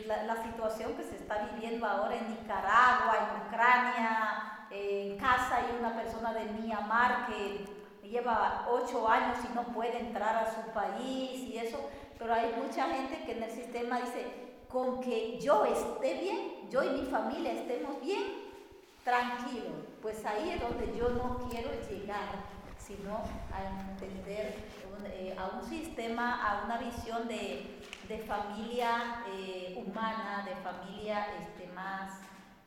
[0.07, 5.95] la, situación que se está viviendo ahora en Nicaragua, en Ucrania, en casa hay una
[5.95, 7.67] persona de Myanmar que
[8.09, 12.89] lleva ocho años y no puede entrar a su país y eso, pero hay mucha
[12.89, 17.53] gente que en el sistema dice, con que yo esté bien, yo y mi familia
[17.53, 18.23] estemos bien,
[19.05, 22.45] tranquilo, pues ahí es donde yo no quiero llegar,
[22.79, 24.55] sino a entender
[25.07, 31.67] eh, a un sistema, a una visión de, de familia eh, humana, de familia este,
[31.73, 32.21] más,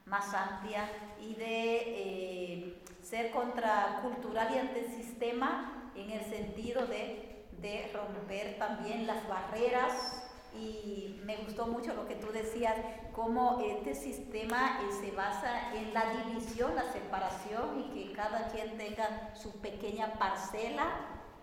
[0.05, 0.89] más amplia
[1.21, 9.27] y de eh, ser contracultural y antisistema en el sentido de, de romper también las
[9.27, 10.23] barreras
[10.55, 12.75] y me gustó mucho lo que tú decías,
[13.13, 18.77] cómo este sistema eh, se basa en la división, la separación y que cada quien
[18.77, 20.85] tenga su pequeña parcela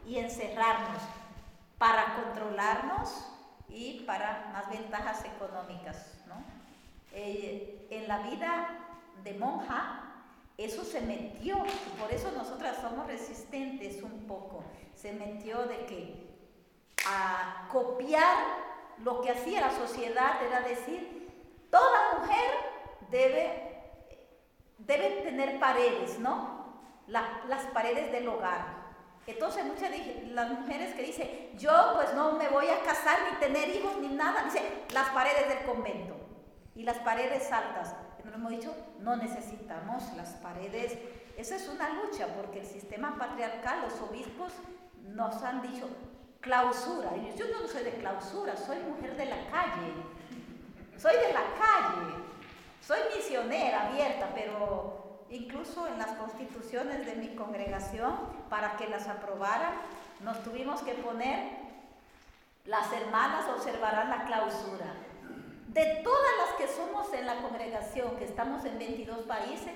[0.06, 1.02] y encerrarnos
[1.78, 3.26] para controlarnos
[3.68, 6.14] y para más ventajas económicas.
[6.26, 6.34] ¿no?
[7.12, 8.68] Eh, en la vida
[9.24, 10.10] de monja,
[10.56, 14.62] eso se metió, y por eso nosotras somos resistentes un poco,
[14.94, 16.30] se metió de que
[17.06, 18.69] a copiar
[19.04, 21.28] lo que hacía la sociedad era decir,
[21.70, 22.50] toda mujer
[23.10, 23.82] debe,
[24.78, 26.60] debe tener paredes, ¿no?
[27.06, 28.80] las paredes del hogar.
[29.26, 33.38] Entonces muchas de las mujeres que dicen, yo pues no me voy a casar ni
[33.38, 36.16] tener hijos ni nada, dice, las paredes del convento
[36.74, 37.94] y las paredes altas.
[38.22, 40.98] Pero hemos dicho, no necesitamos las paredes.
[41.36, 44.52] Esa es una lucha porque el sistema patriarcal, los obispos
[45.02, 45.88] nos han dicho,
[46.40, 47.10] clausura.
[47.16, 49.92] Y yo no soy de clausura, soy mujer de la calle.
[50.96, 52.14] Soy de la calle.
[52.80, 58.16] Soy misionera abierta, pero incluso en las constituciones de mi congregación,
[58.48, 59.74] para que las aprobaran,
[60.20, 61.58] nos tuvimos que poner,
[62.64, 64.94] las hermanas observarán la clausura.
[65.68, 69.72] De todas las que somos en la congregación, que estamos en 22 países,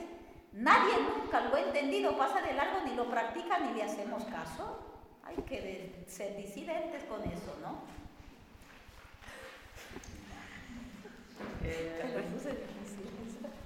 [0.52, 4.93] nadie nunca lo ha entendido, pasa de largo, ni lo practica, ni le hacemos caso.
[5.26, 7.94] Hay que ser disidentes con eso, ¿no?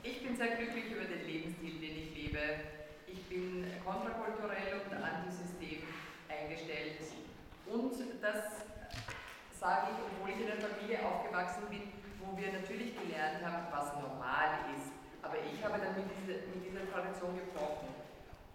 [0.03, 2.39] ich bin sehr glücklich über den Lebensstil, den ich lebe.
[3.07, 5.83] Ich bin kontrakulturell und antisystem
[6.29, 7.01] eingestellt.
[7.67, 7.93] Und
[8.23, 8.65] das
[9.59, 13.93] sage ich, obwohl ich in einer Familie aufgewachsen bin, wo wir natürlich gelernt haben, was
[14.01, 14.93] normal ist.
[15.23, 17.98] Aber ich habe dann mit dieser, mit dieser Tradition gebrochen.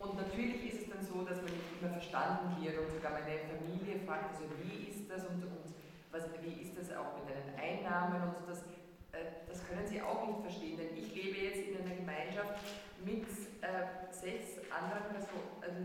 [0.04, 3.40] Und natürlich ist es dann so, dass man nicht immer verstanden wird und sogar meine
[3.48, 5.72] Familie fragt, also wie ist das und, und
[6.12, 8.68] was, wie ist das auch mit den Einnahmen und das,
[9.16, 12.60] äh, das können sie auch nicht verstehen, denn ich lebe jetzt in einer Gemeinschaft
[13.00, 13.24] mit
[13.64, 15.80] äh, sechs anderen Personen, also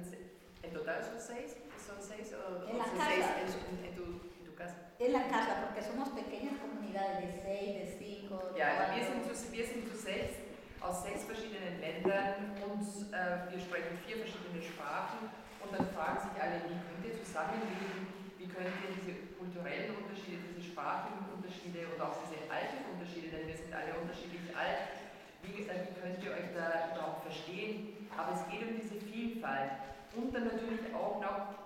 [0.63, 3.39] en total son seis, son seis o, en la son casa.
[3.39, 4.75] seis en, en, tu, en tu casa.
[4.99, 8.51] En la casa, porque somos pequeñas comunidades de seis, de cinco.
[8.53, 10.48] de Ja, wir sind, zu, wir sind zu sechs
[10.81, 15.31] aus sechs verschiedenen Ländern und äh, wir sprechen vier verschiedene Sprachen
[15.63, 18.07] und dann fragen sich alle, wie könnt ihr zusammenleben,
[18.39, 23.59] wie könnt ihr diese kulturellen Unterschiede, diese sprachlichen Unterschiede und auch diese Altersunterschiede, denn wir
[23.59, 24.95] sind alle unterschiedlich alt,
[25.43, 28.09] wie, äh, wie könnt ihr euch da überhaupt verstehen?
[28.15, 29.83] Aber es geht um diese Vielfalt
[30.15, 31.59] und dann natürlich auch noch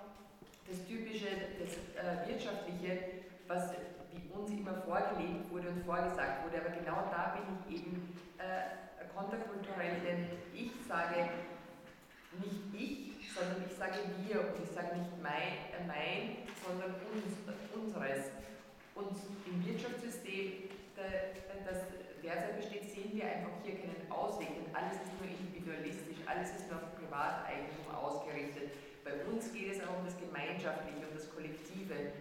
[0.67, 3.73] das typische, das äh, wirtschaftliche, was
[4.33, 6.61] uns immer vorgelebt wurde und vorgesagt wurde.
[6.61, 8.83] Aber genau da bin ich eben äh,
[9.15, 11.29] konterkulturell, denn ich sage
[12.41, 17.33] nicht ich, sondern ich sage wir und ich sage nicht mein, äh, mein sondern uns,
[17.45, 18.31] äh, unseres.
[18.95, 21.03] Und im Wirtschaftssystem, da,
[21.65, 21.81] das
[22.21, 26.69] derzeit besteht, sehen wir einfach hier keinen Ausweg, denn alles ist nur individualistisch, alles ist
[26.69, 28.71] nur auf Privateigentum ausgerichtet.
[29.03, 32.13] Bei uns geht es auch um das Gemeinschaftliche, um das Kollektive.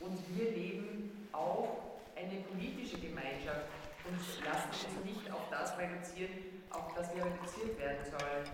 [0.00, 3.70] Und wir leben auch eine politische Gemeinschaft
[4.04, 8.46] und lassen uns nicht auf das reduzieren, auf das wir reduziert werden sollen.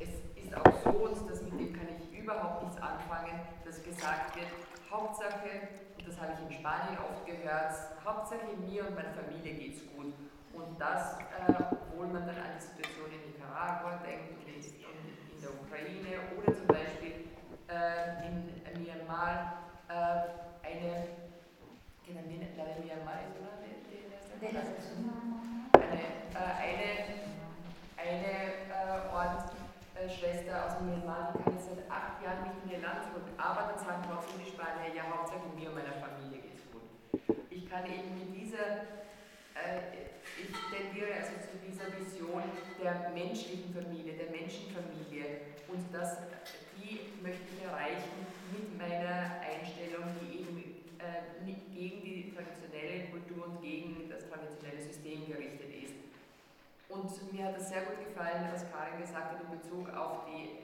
[0.00, 4.36] Es ist auch so, und das mit dem kann ich überhaupt nichts anfangen, dass gesagt
[4.36, 4.48] wird,
[4.90, 7.72] Hauptsache, und das habe ich in Spanien oft gehört,
[8.04, 10.12] Hauptsache mir und meiner Familie geht es gut.
[10.52, 15.50] Und das, äh, obwohl man dann an die Situation in Nicaragua denkt und in, der
[15.50, 17.26] Ukraine oder zum Beispiel
[17.68, 21.08] äh, in Myanmar äh, eine,
[22.06, 23.52] de Myanmar es una
[24.42, 24.58] eine,
[27.96, 33.06] äh, äh, Ordensschwester aus Myanmar, die kann jetzt seit acht Jahren nicht in ihr Land
[33.06, 36.82] zurück, aber dann sagen trotzdem die Spanier, ja, Hauptsache mir und meiner Familie geht's gut.
[37.50, 38.82] Ich kann eben mit dieser,
[39.54, 42.42] äh, ich tendiere also zu dieser Vision
[42.82, 46.18] der menschlichen Familie, der Menschenfamilie und das
[46.82, 50.31] die möchte ich erreichen mit meiner Einstellung, die
[51.02, 55.94] äh, nicht gegen die traditionelle Kultur und gegen das traditionelle System gerichtet ist.
[56.88, 60.62] Und mir hat es sehr gut gefallen, was Karin gesagt hat in Bezug auf, die,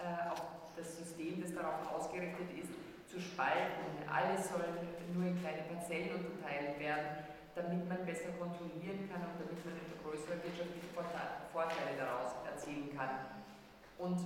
[0.00, 2.72] äh, auf das System, das darauf ausgerichtet ist,
[3.10, 3.84] zu spalten.
[4.08, 4.64] Alles soll
[5.12, 7.24] nur in kleine Parzellen unterteilt werden,
[7.54, 9.74] damit man besser kontrollieren kann und damit man
[10.04, 10.88] größere wirtschaftliche
[11.52, 13.36] Vorteile daraus erzielen kann.
[13.98, 14.20] Und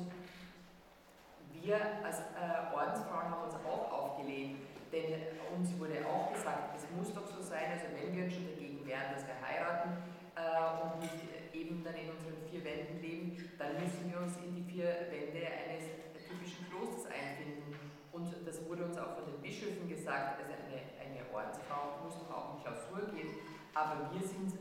[1.62, 4.58] wir als äh, Ordensfrauen haben uns auch aufgelehnt,
[4.92, 5.22] denn
[5.54, 8.86] uns wurde auch gesagt, es muss doch so sein, also wenn wir uns schon dagegen
[8.86, 10.02] wehren, dass wir heiraten
[10.34, 11.14] äh, und nicht
[11.54, 15.46] eben dann in unseren vier Wänden leben, dann müssen wir uns in die vier Wände
[15.46, 15.86] eines
[16.26, 17.74] typischen Klosters einfinden.
[18.10, 22.30] Und das wurde uns auch von den Bischöfen gesagt, also eine, eine Ordensfrau muss doch
[22.30, 23.38] auch in Klausur gehen,
[23.74, 24.58] aber wir sind,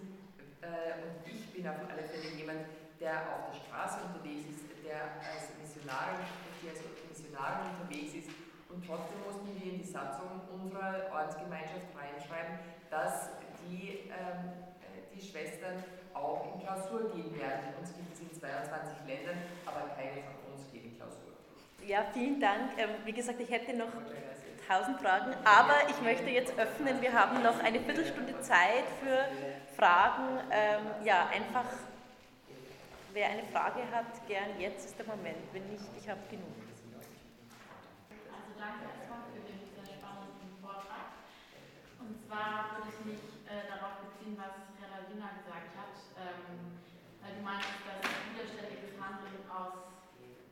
[0.62, 2.70] äh, und ich bin auf alle Fälle jemand,
[3.00, 6.22] der auf der Straße unterwegs ist, der als Missionarin,
[6.62, 8.30] die als Missionarin unterwegs ist.
[8.80, 12.60] Und trotzdem mussten wir in die Satzung unserer Ordensgemeinschaft reinschreiben,
[12.90, 13.28] dass
[13.68, 14.56] die, ähm,
[15.14, 17.76] die Schwestern auch in Klausur gehen werden.
[17.78, 21.36] Uns gibt es in 22 Ländern, aber keine von uns geht in Klausur.
[21.86, 22.72] Ja, vielen Dank.
[22.78, 23.92] Ähm, wie gesagt, ich hätte noch
[24.66, 27.02] tausend Fragen, aber ich möchte jetzt öffnen.
[27.02, 29.28] Wir haben noch eine Viertelstunde Zeit für
[29.76, 30.40] Fragen.
[30.52, 31.66] Ähm, ja, einfach,
[33.12, 35.52] wer eine Frage hat, gern jetzt ist der Moment.
[35.52, 36.69] Wenn nicht, ich habe genug.
[38.60, 41.24] Danke erstmal für den sehr spannenden Vortrag.
[41.96, 46.76] Und zwar würde ich mich äh, darauf beziehen, was Herr Lavina gesagt hat, ähm,
[47.24, 49.96] weil du meinst, dass widerständiges Handeln aus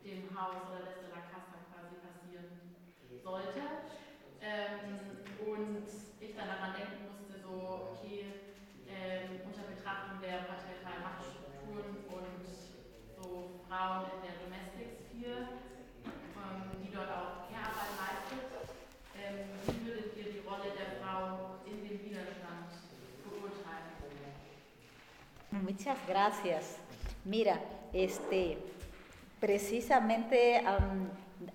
[0.08, 2.80] dem Haus oder des de la Casa quasi passieren
[3.20, 3.92] sollte.
[4.40, 5.84] Ähm, und
[6.24, 8.56] ich dann daran denken musste, so, okay,
[8.88, 12.48] ähm, unter Betrachtung der patriarchalen Machtstrukturen und
[13.20, 14.57] so Frauen in der Domestic
[25.52, 26.78] Muchas gracias.
[27.24, 27.60] Mira,
[27.94, 28.58] este,
[29.40, 30.62] precisamente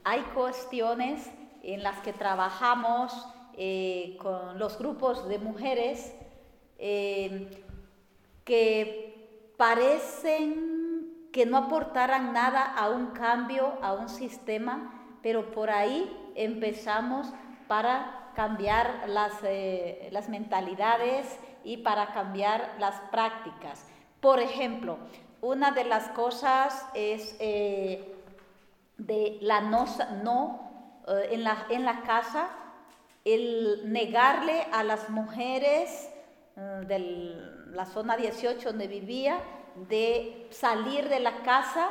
[0.03, 1.30] hay cuestiones
[1.62, 3.12] en las que trabajamos
[3.55, 6.14] eh, con los grupos de mujeres
[6.78, 7.64] eh,
[8.45, 16.11] que parecen que no aportaran nada a un cambio, a un sistema, pero por ahí
[16.34, 17.28] empezamos
[17.68, 23.86] para cambiar las, eh, las mentalidades y para cambiar las prácticas.
[24.20, 24.98] Por ejemplo,
[25.40, 28.14] una de las cosas es eh,
[28.98, 30.70] de la no,
[31.08, 32.48] eh, en, la, en la casa,
[33.24, 36.08] el negarle a las mujeres
[36.56, 36.98] eh, de
[37.72, 39.40] la zona 18 donde vivía
[39.88, 41.90] de salir de la casa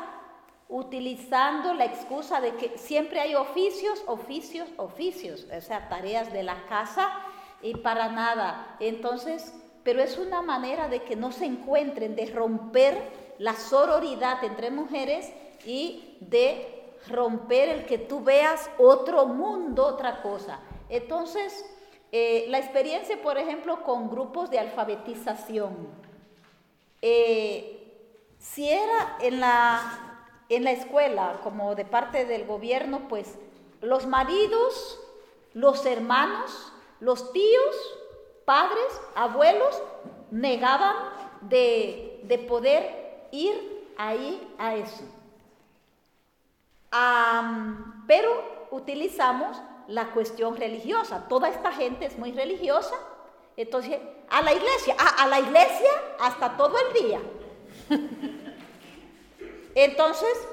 [0.70, 6.66] utilizando la excusa de que siempre hay oficios, oficios, oficios, o sea, tareas de la
[6.68, 7.10] casa
[7.62, 8.78] y para nada.
[8.80, 9.54] Entonces,
[9.84, 12.98] pero es una manera de que no se encuentren, de romper
[13.38, 15.32] la sororidad entre mujeres
[15.66, 20.60] y de romper el que tú veas otro mundo, otra cosa.
[20.90, 21.66] Entonces,
[22.12, 25.88] eh, la experiencia, por ejemplo, con grupos de alfabetización.
[27.02, 27.78] Eh,
[28.38, 33.38] si era en la, en la escuela, como de parte del gobierno, pues
[33.82, 35.00] los maridos,
[35.54, 37.76] los hermanos, los tíos,
[38.46, 39.82] padres, abuelos,
[40.32, 40.96] negaban
[41.42, 45.04] de, de poder ir ahí a eso.
[48.08, 51.28] Pero utilizamos la cuestión religiosa.
[51.28, 52.96] Toda esta gente es muy religiosa.
[53.58, 55.90] Entonces, a la iglesia, a, a la iglesia
[56.20, 57.20] hasta todo el día.
[59.76, 60.48] Entonces,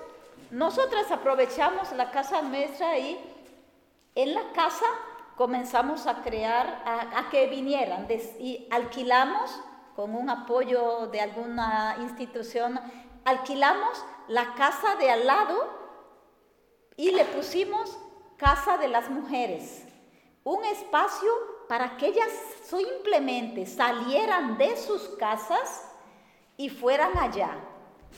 [0.50, 3.18] nosotras aprovechamos la casa nuestra y
[4.14, 4.86] en la casa
[5.38, 8.08] comenzamos a crear, a, a que vinieran
[8.40, 9.58] y alquilamos
[9.94, 12.78] con un apoyo de alguna institución,
[13.24, 15.56] alquilamos la casa de al lado
[16.96, 17.96] y le pusimos
[18.36, 19.84] Casa de las Mujeres,
[20.44, 21.30] un espacio
[21.68, 22.30] para que ellas
[22.62, 25.88] simplemente salieran de sus casas
[26.56, 27.50] y fueran allá.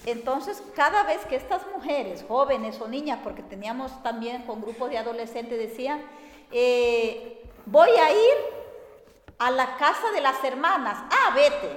[0.07, 4.99] Entonces, cada vez que estas mujeres, jóvenes o niñas, porque teníamos también con grupos de
[4.99, 6.03] adolescentes, decían,
[6.51, 8.35] eh, voy a ir
[9.39, 11.71] a la casa de las hermanas, ah, vete,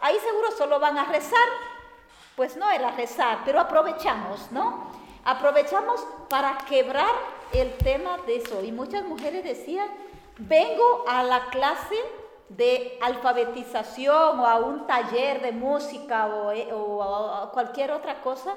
[0.00, 1.48] ahí seguro solo van a rezar.
[2.36, 4.90] Pues no era rezar, pero aprovechamos, ¿no?
[5.24, 6.00] Aprovechamos
[6.30, 7.14] para quebrar
[7.52, 8.62] el tema de eso.
[8.62, 9.88] Y muchas mujeres decían,
[10.38, 11.96] vengo a la clase
[12.48, 18.54] de alfabetización o a un taller de música o, o a cualquier otra cosa,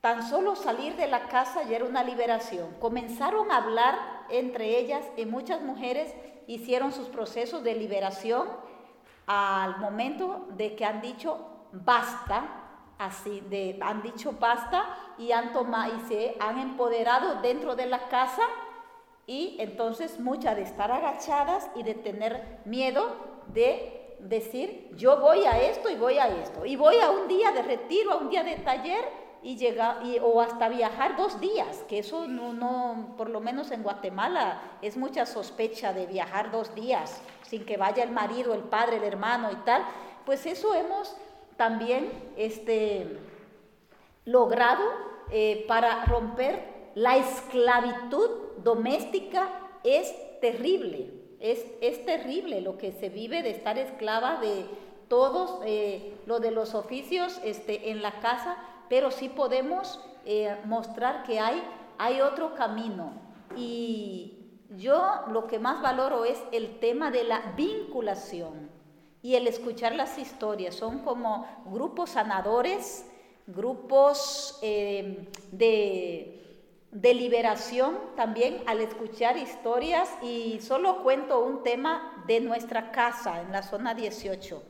[0.00, 2.74] Tan solo salir de la casa ya era una liberación.
[2.80, 6.14] Comenzaron a hablar entre ellas y muchas mujeres
[6.46, 8.48] hicieron sus procesos de liberación
[9.26, 11.38] al momento de que han dicho
[11.72, 14.84] basta, así de, han dicho basta
[15.18, 18.42] y han tomado y se han empoderado dentro de la casa
[19.26, 23.14] y entonces muchas de estar agachadas y de tener miedo
[23.46, 27.52] de decir yo voy a esto y voy a esto y voy a un día
[27.52, 31.84] de retiro, a un día de taller y llega y, o hasta viajar dos días,
[31.88, 36.74] que eso no, no, por lo menos en Guatemala es mucha sospecha de viajar dos
[36.74, 39.82] días sin que vaya el marido, el padre, el hermano y tal,
[40.24, 41.16] pues eso hemos
[41.56, 43.18] también este,
[44.24, 44.82] logrado
[45.30, 49.48] eh, para romper la esclavitud doméstica
[49.84, 54.66] es terrible, es, es, terrible lo que se vive de estar esclava de
[55.08, 58.56] todos eh, lo de los oficios este, en la casa,
[58.90, 61.62] pero sí podemos eh, mostrar que hay,
[61.96, 63.12] hay otro camino.
[63.56, 68.68] Y yo lo que más valoro es el tema de la vinculación
[69.22, 70.74] y el escuchar las historias.
[70.74, 73.06] Son como grupos sanadores,
[73.46, 82.40] grupos eh, de, de liberación también al escuchar historias y solo cuento un tema de
[82.40, 84.64] nuestra casa en la zona 18.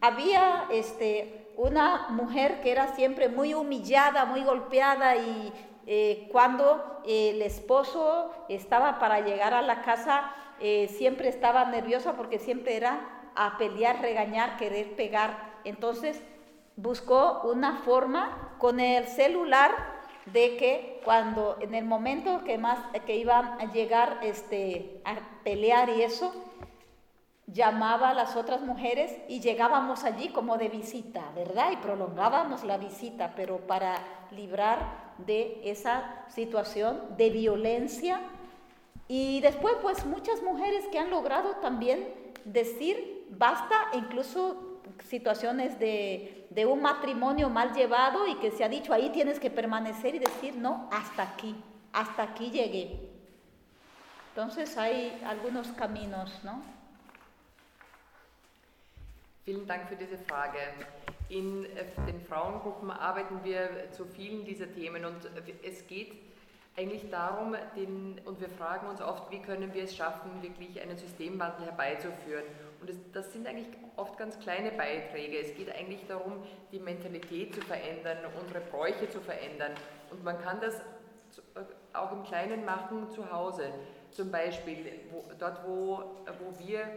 [0.00, 5.52] Había este, una mujer que era siempre muy humillada, muy golpeada y
[5.86, 10.30] eh, cuando el esposo estaba para llegar a la casa,
[10.60, 15.54] eh, siempre estaba nerviosa porque siempre era a pelear, regañar, querer pegar.
[15.64, 16.22] Entonces
[16.76, 19.72] buscó una forma con el celular
[20.26, 25.90] de que cuando en el momento que más que iban a llegar este, a pelear
[25.90, 26.32] y eso,
[27.46, 31.72] llamaba a las otras mujeres y llegábamos allí como de visita, ¿verdad?
[31.72, 33.98] Y prolongábamos la visita, pero para
[34.30, 38.20] librar de esa situación de violencia.
[39.08, 42.08] Y después, pues muchas mujeres que han logrado también
[42.44, 48.92] decir basta, incluso situaciones de, de un matrimonio mal llevado y que se ha dicho
[48.92, 51.54] ahí tienes que permanecer y decir no, hasta aquí,
[51.92, 53.10] hasta aquí llegué.
[54.30, 56.73] Entonces hay algunos caminos, ¿no?
[59.44, 60.56] Vielen Dank für diese Frage.
[61.28, 65.28] In äh, den Frauengruppen arbeiten wir zu vielen dieser Themen und
[65.62, 66.12] es geht
[66.78, 70.96] eigentlich darum, den, und wir fragen uns oft, wie können wir es schaffen, wirklich einen
[70.96, 72.44] Systemwandel herbeizuführen.
[72.80, 75.38] Und das, das sind eigentlich oft ganz kleine Beiträge.
[75.38, 76.42] Es geht eigentlich darum,
[76.72, 79.72] die Mentalität zu verändern, unsere Bräuche zu verändern.
[80.10, 81.60] Und man kann das äh,
[81.92, 83.74] auch im Kleinen machen zu Hause.
[84.10, 86.02] Zum Beispiel wo, dort, wo,
[86.40, 86.88] wo wir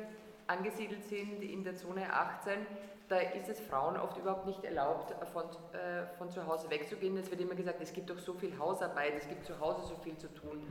[0.47, 2.65] angesiedelt sind in der Zone 18,
[3.09, 7.17] da ist es Frauen oft überhaupt nicht erlaubt, von, äh, von zu Hause wegzugehen.
[7.17, 9.95] Es wird immer gesagt, es gibt doch so viel Hausarbeit, es gibt zu Hause so
[10.03, 10.67] viel zu tun.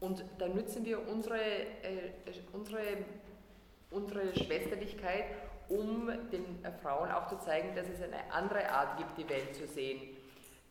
[0.00, 2.12] Und da nützen wir unsere, äh,
[2.52, 2.80] unsere,
[3.90, 5.24] unsere Schwesterlichkeit,
[5.68, 9.66] um den Frauen auch zu zeigen, dass es eine andere Art gibt, die Welt zu
[9.66, 10.16] sehen.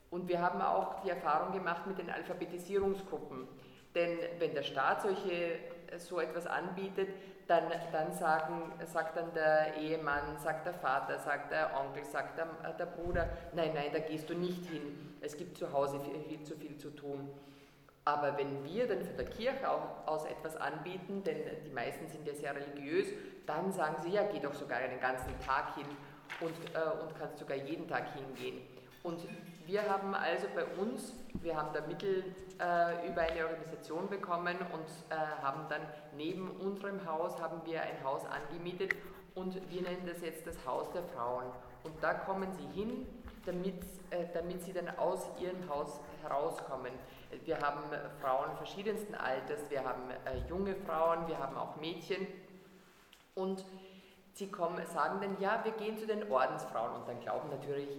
[0.10, 3.48] Und wir haben auch die Erfahrung gemacht mit den Alphabetisierungsgruppen.
[3.94, 7.10] Denn wenn der Staat solche, äh, so etwas anbietet,
[7.48, 12.48] dann, dann sagen, sagt dann der Ehemann, sagt der Vater, sagt der Onkel, sagt der,
[12.74, 16.44] der Bruder, nein, nein, da gehst du nicht hin, es gibt zu Hause viel, viel
[16.44, 17.30] zu viel zu tun.
[18.04, 22.26] Aber wenn wir dann von der Kirche auch aus etwas anbieten, denn die meisten sind
[22.28, 23.08] ja sehr religiös,
[23.48, 25.88] dann sagen sie, ja, geh doch sogar einen ganzen Tag hin
[26.40, 28.62] und, äh, und kannst sogar jeden Tag hingehen.
[29.02, 29.20] Und
[29.66, 32.24] wir haben also bei uns, wir haben da Mittel
[32.60, 35.82] äh, über eine Organisation bekommen und äh, haben dann
[36.16, 38.96] neben unserem Haus haben wir ein Haus angemietet
[39.34, 41.46] und wir nennen das jetzt das Haus der Frauen.
[41.84, 43.08] Und da kommen sie hin,
[43.46, 46.92] damit, äh, damit sie dann aus ihrem Haus herauskommen.
[47.44, 47.82] Wir haben
[48.22, 52.28] Frauen verschiedensten Alters, wir haben äh, junge Frauen, wir haben auch Mädchen
[53.34, 53.66] und
[54.34, 57.90] sie kommen, sagen dann, ja, wir gehen zu den Ordensfrauen und dann glauben natürlich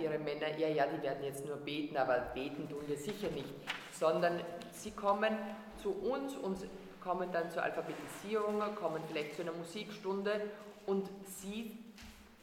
[0.00, 3.52] ihre Männer, ja, ja, die werden jetzt nur beten, aber beten tun wir sicher nicht,
[3.92, 4.40] sondern
[4.72, 5.36] sie kommen
[5.82, 6.58] zu uns und
[7.00, 10.40] kommen dann zur Alphabetisierung, kommen vielleicht zu einer Musikstunde
[10.86, 11.78] und sie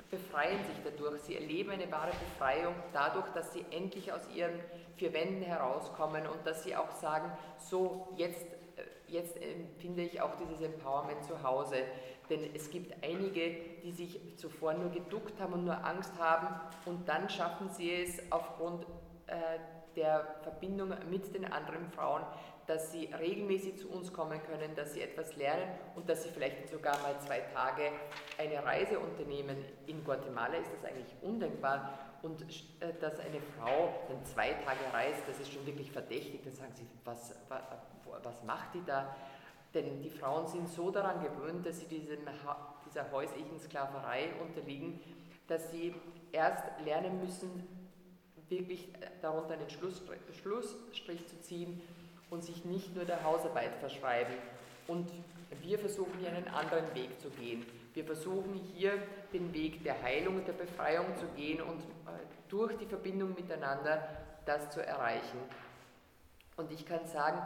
[0.10, 1.22] befreien sich dadurch.
[1.22, 4.60] Sie erleben eine wahre Befreiung dadurch, dass sie endlich aus ihren
[4.96, 10.36] vier Wänden herauskommen und dass sie auch sagen, so jetzt, äh, jetzt empfinde ich auch
[10.36, 11.78] dieses Empowerment zu Hause.
[12.30, 16.47] Denn es gibt einige, die sich zuvor nur geduckt haben und nur Angst haben
[16.86, 18.86] und dann schaffen sie es aufgrund
[19.28, 19.59] äh,
[19.95, 22.24] der Verbindung mit den anderen Frauen,
[22.65, 26.69] dass sie regelmäßig zu uns kommen können, dass sie etwas lernen und dass sie vielleicht
[26.69, 27.91] sogar mal zwei Tage
[28.38, 29.57] eine Reise unternehmen.
[29.86, 31.99] In Guatemala ist das eigentlich undenkbar.
[32.21, 36.41] Und äh, dass eine Frau dann zwei Tage reist, das ist schon wirklich verdächtig.
[36.43, 37.61] Dann sagen sie, was, was,
[38.24, 39.13] was macht die da?
[39.74, 42.19] Denn die Frauen sind so daran gewöhnt, dass sie diesem,
[42.86, 44.99] dieser häuslichen Sklaverei unterliegen,
[45.47, 45.93] dass sie
[46.32, 47.67] erst lernen müssen,
[48.49, 48.89] wirklich
[49.21, 51.82] darunter einen Schlussstrich zu ziehen
[52.30, 54.34] und sich nicht nur der Hausarbeit verschreiben.
[54.88, 55.09] Und
[55.61, 57.65] wir versuchen hier einen anderen Weg zu gehen.
[57.93, 58.93] Wir versuchen hier
[59.32, 62.19] den Weg der Heilung und der Befreiung zu gehen und äh,
[62.49, 64.07] durch die Verbindung miteinander
[64.45, 65.38] das zu erreichen.
[66.57, 67.41] Und ich kann sagen,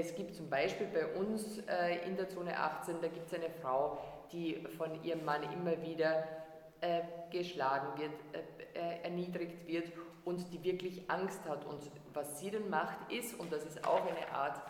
[0.00, 3.50] es gibt zum Beispiel bei uns äh, in der Zone 18, da gibt es eine
[3.50, 3.98] Frau,
[4.32, 6.24] die von ihrem Mann immer wieder
[6.80, 8.12] äh, geschlagen wird,
[9.04, 9.92] erniedrigt wird
[10.24, 11.64] und die wirklich Angst hat.
[11.64, 14.60] Und was sie dann macht, ist, und das ist auch eine Art,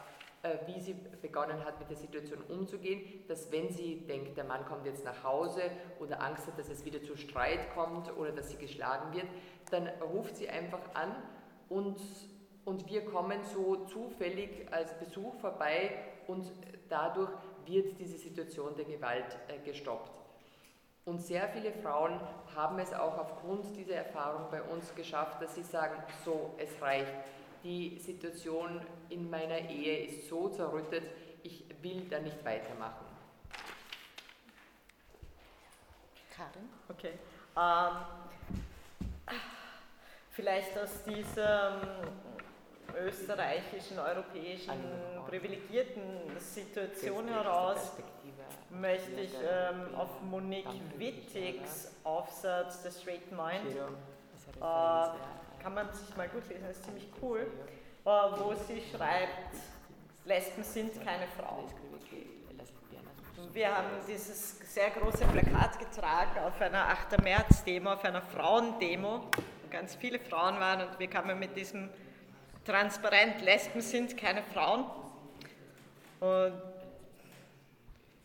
[0.42, 4.64] äh, wie sie begonnen hat, mit der Situation umzugehen, dass wenn sie denkt, der Mann
[4.66, 5.62] kommt jetzt nach Hause
[6.00, 9.26] oder Angst hat, dass es wieder zu Streit kommt oder dass sie geschlagen wird,
[9.70, 11.14] dann ruft sie einfach an
[11.68, 11.98] und,
[12.64, 15.90] und wir kommen so zufällig als Besuch vorbei
[16.26, 16.50] und
[16.88, 17.30] dadurch
[17.66, 20.10] wird diese Situation der Gewalt äh, gestoppt.
[21.04, 22.18] Und sehr viele Frauen
[22.54, 27.12] haben es auch aufgrund dieser Erfahrung bei uns geschafft, dass sie sagen, so, es reicht.
[27.62, 31.04] Die Situation in meiner Ehe ist so zerrüttet,
[31.42, 33.04] ich will da nicht weitermachen.
[36.34, 36.68] Karin?
[36.88, 37.12] Okay.
[37.56, 37.96] Ähm,
[40.30, 42.33] vielleicht aus diesem
[42.96, 44.78] österreichischen, europäischen,
[45.28, 46.02] privilegierten
[46.38, 47.92] Situation heraus
[48.70, 53.82] möchte ich ähm, auf Monique Wittigs Aufsatz The Straight Mind, äh,
[54.60, 57.40] kann man sich mal gut lesen, das ist ziemlich cool,
[58.04, 59.56] äh, wo sie schreibt,
[60.24, 61.64] Lesben sind keine Frauen.
[63.52, 67.22] Wir haben dieses sehr große Plakat getragen auf einer 8.
[67.22, 71.88] März-Demo, auf einer Frauendemo, wo ganz viele Frauen waren und wir kamen mit diesem
[72.64, 74.84] Transparent, Lesben sind keine Frauen.
[76.20, 76.62] Und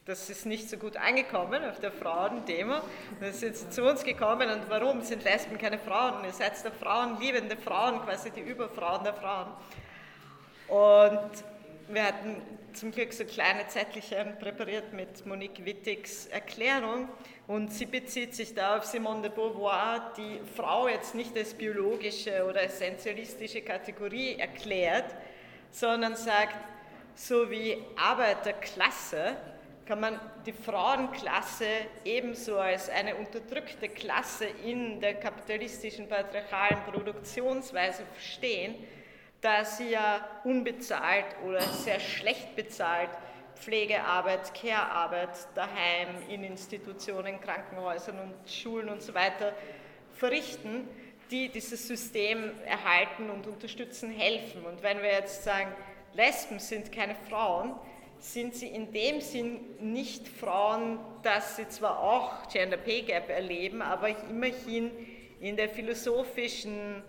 [0.05, 2.75] das ist nicht so gut angekommen auf der Frauendemo.
[3.19, 6.23] Da sind zu uns gekommen und warum sind Lesben keine Frauen?
[6.23, 9.49] Ihr seid doch Frauen, liebende Frauen, quasi die Überfrauen der Frauen.
[10.67, 11.43] Und
[11.91, 12.41] wir hatten
[12.73, 17.09] zum Glück so kleine Zettelchen präpariert mit Monique Wittigs Erklärung.
[17.47, 22.45] Und sie bezieht sich da auf Simone de Beauvoir, die Frau jetzt nicht als biologische
[22.45, 25.15] oder essentialistische Kategorie erklärt,
[25.71, 26.55] sondern sagt,
[27.15, 29.35] so wie Arbeiterklasse
[29.87, 31.65] kann man die Frauenklasse
[32.05, 38.75] ebenso als eine unterdrückte Klasse in der kapitalistischen patriarchalen Produktionsweise verstehen,
[39.41, 43.09] da sie ja unbezahlt oder sehr schlecht bezahlt
[43.55, 49.53] Pflegearbeit, Care-Arbeit daheim, in Institutionen, Krankenhäusern und Schulen und so weiter
[50.13, 50.87] verrichten,
[51.29, 54.65] die dieses System erhalten und unterstützen, helfen.
[54.65, 55.71] Und wenn wir jetzt sagen,
[56.13, 57.75] Lesben sind keine Frauen,
[58.19, 63.81] sind sie in dem Sinn nicht Frauen, dass sie zwar auch Gender Pay Gap erleben,
[63.81, 64.91] aber immerhin
[65.39, 67.03] in der philosophischen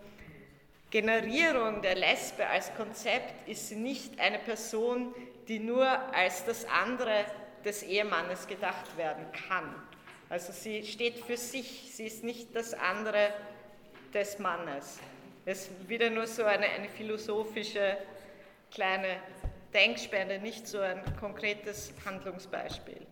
[0.90, 5.14] Generierung der Lesbe als Konzept ist nicht eine Person,
[5.46, 7.24] die nur als das andere
[7.64, 9.72] des Ehemannes gedacht werden kann.
[10.28, 13.32] Also sie steht für sich, sie ist nicht das andere
[14.12, 14.98] des Mannes.
[15.46, 17.96] Es ist wieder nur so eine, eine philosophische
[18.72, 19.16] kleine
[19.72, 23.06] Denkspende, nicht so ein konkretes Handlungsbeispiel.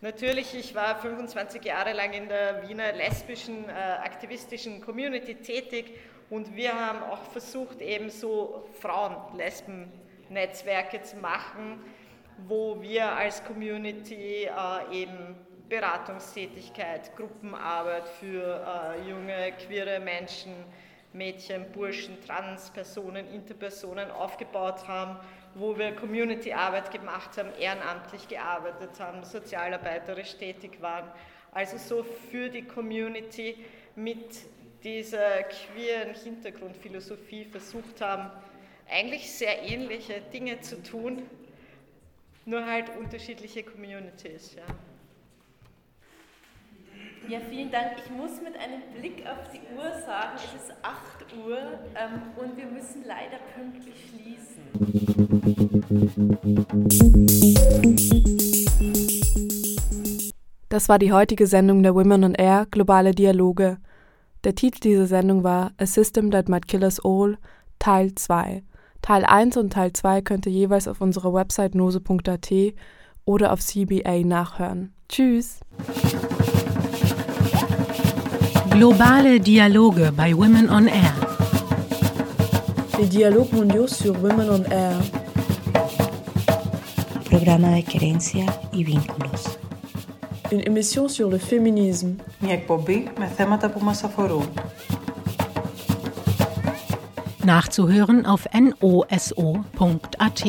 [0.00, 5.98] Natürlich, ich war 25 Jahre lang in der Wiener lesbischen äh, aktivistischen Community tätig
[6.30, 11.80] und wir haben auch versucht, eben so Frauen-Lesben-Netzwerke zu machen,
[12.46, 14.48] wo wir als Community äh,
[14.92, 15.34] eben
[15.68, 20.52] Beratungstätigkeit, Gruppenarbeit für äh, junge, queere Menschen,
[21.12, 25.18] Mädchen, Burschen, Transpersonen, Interpersonen aufgebaut haben
[25.54, 31.10] wo wir Community-Arbeit gemacht haben, ehrenamtlich gearbeitet haben, sozialarbeiterisch tätig waren.
[31.52, 33.64] Also so für die Community
[33.96, 34.36] mit
[34.82, 38.30] dieser queeren Hintergrundphilosophie versucht haben,
[38.90, 41.22] eigentlich sehr ähnliche Dinge zu tun,
[42.46, 44.54] nur halt unterschiedliche Communities.
[44.56, 44.62] Ja.
[47.28, 47.98] Ja, vielen Dank.
[48.02, 51.58] Ich muss mit einem Blick auf die Uhr sagen, es ist 8 Uhr
[51.94, 54.62] ähm, und wir müssen leider pünktlich schließen.
[60.70, 63.76] Das war die heutige Sendung der Women on Air Globale Dialoge.
[64.44, 67.38] Der Titel dieser Sendung war A System That Might Kill Us All,
[67.80, 68.62] Teil 2.
[69.02, 72.52] Teil 1 und Teil 2 könnt ihr jeweils auf unserer Website nose.at
[73.24, 74.92] oder auf CBA nachhören.
[75.08, 75.60] Tschüss!
[78.70, 81.14] Globale Dialoge bei Women on Air.
[82.98, 85.00] Les dialogues mondiaux sur Women on Air.
[87.28, 89.58] Programa de querencia y vínculos
[90.51, 92.15] Une émission sur le féminisme.
[92.39, 94.49] Μια εκπομπή με θέματα που μας αφορούν.
[97.45, 100.43] Nachzuhören auf noso.at.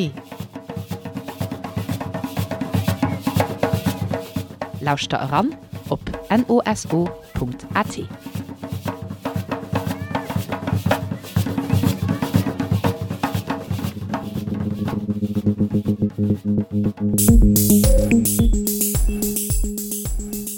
[4.81, 5.57] Lauscht da ran
[5.89, 6.01] op
[6.49, 7.95] noso.at.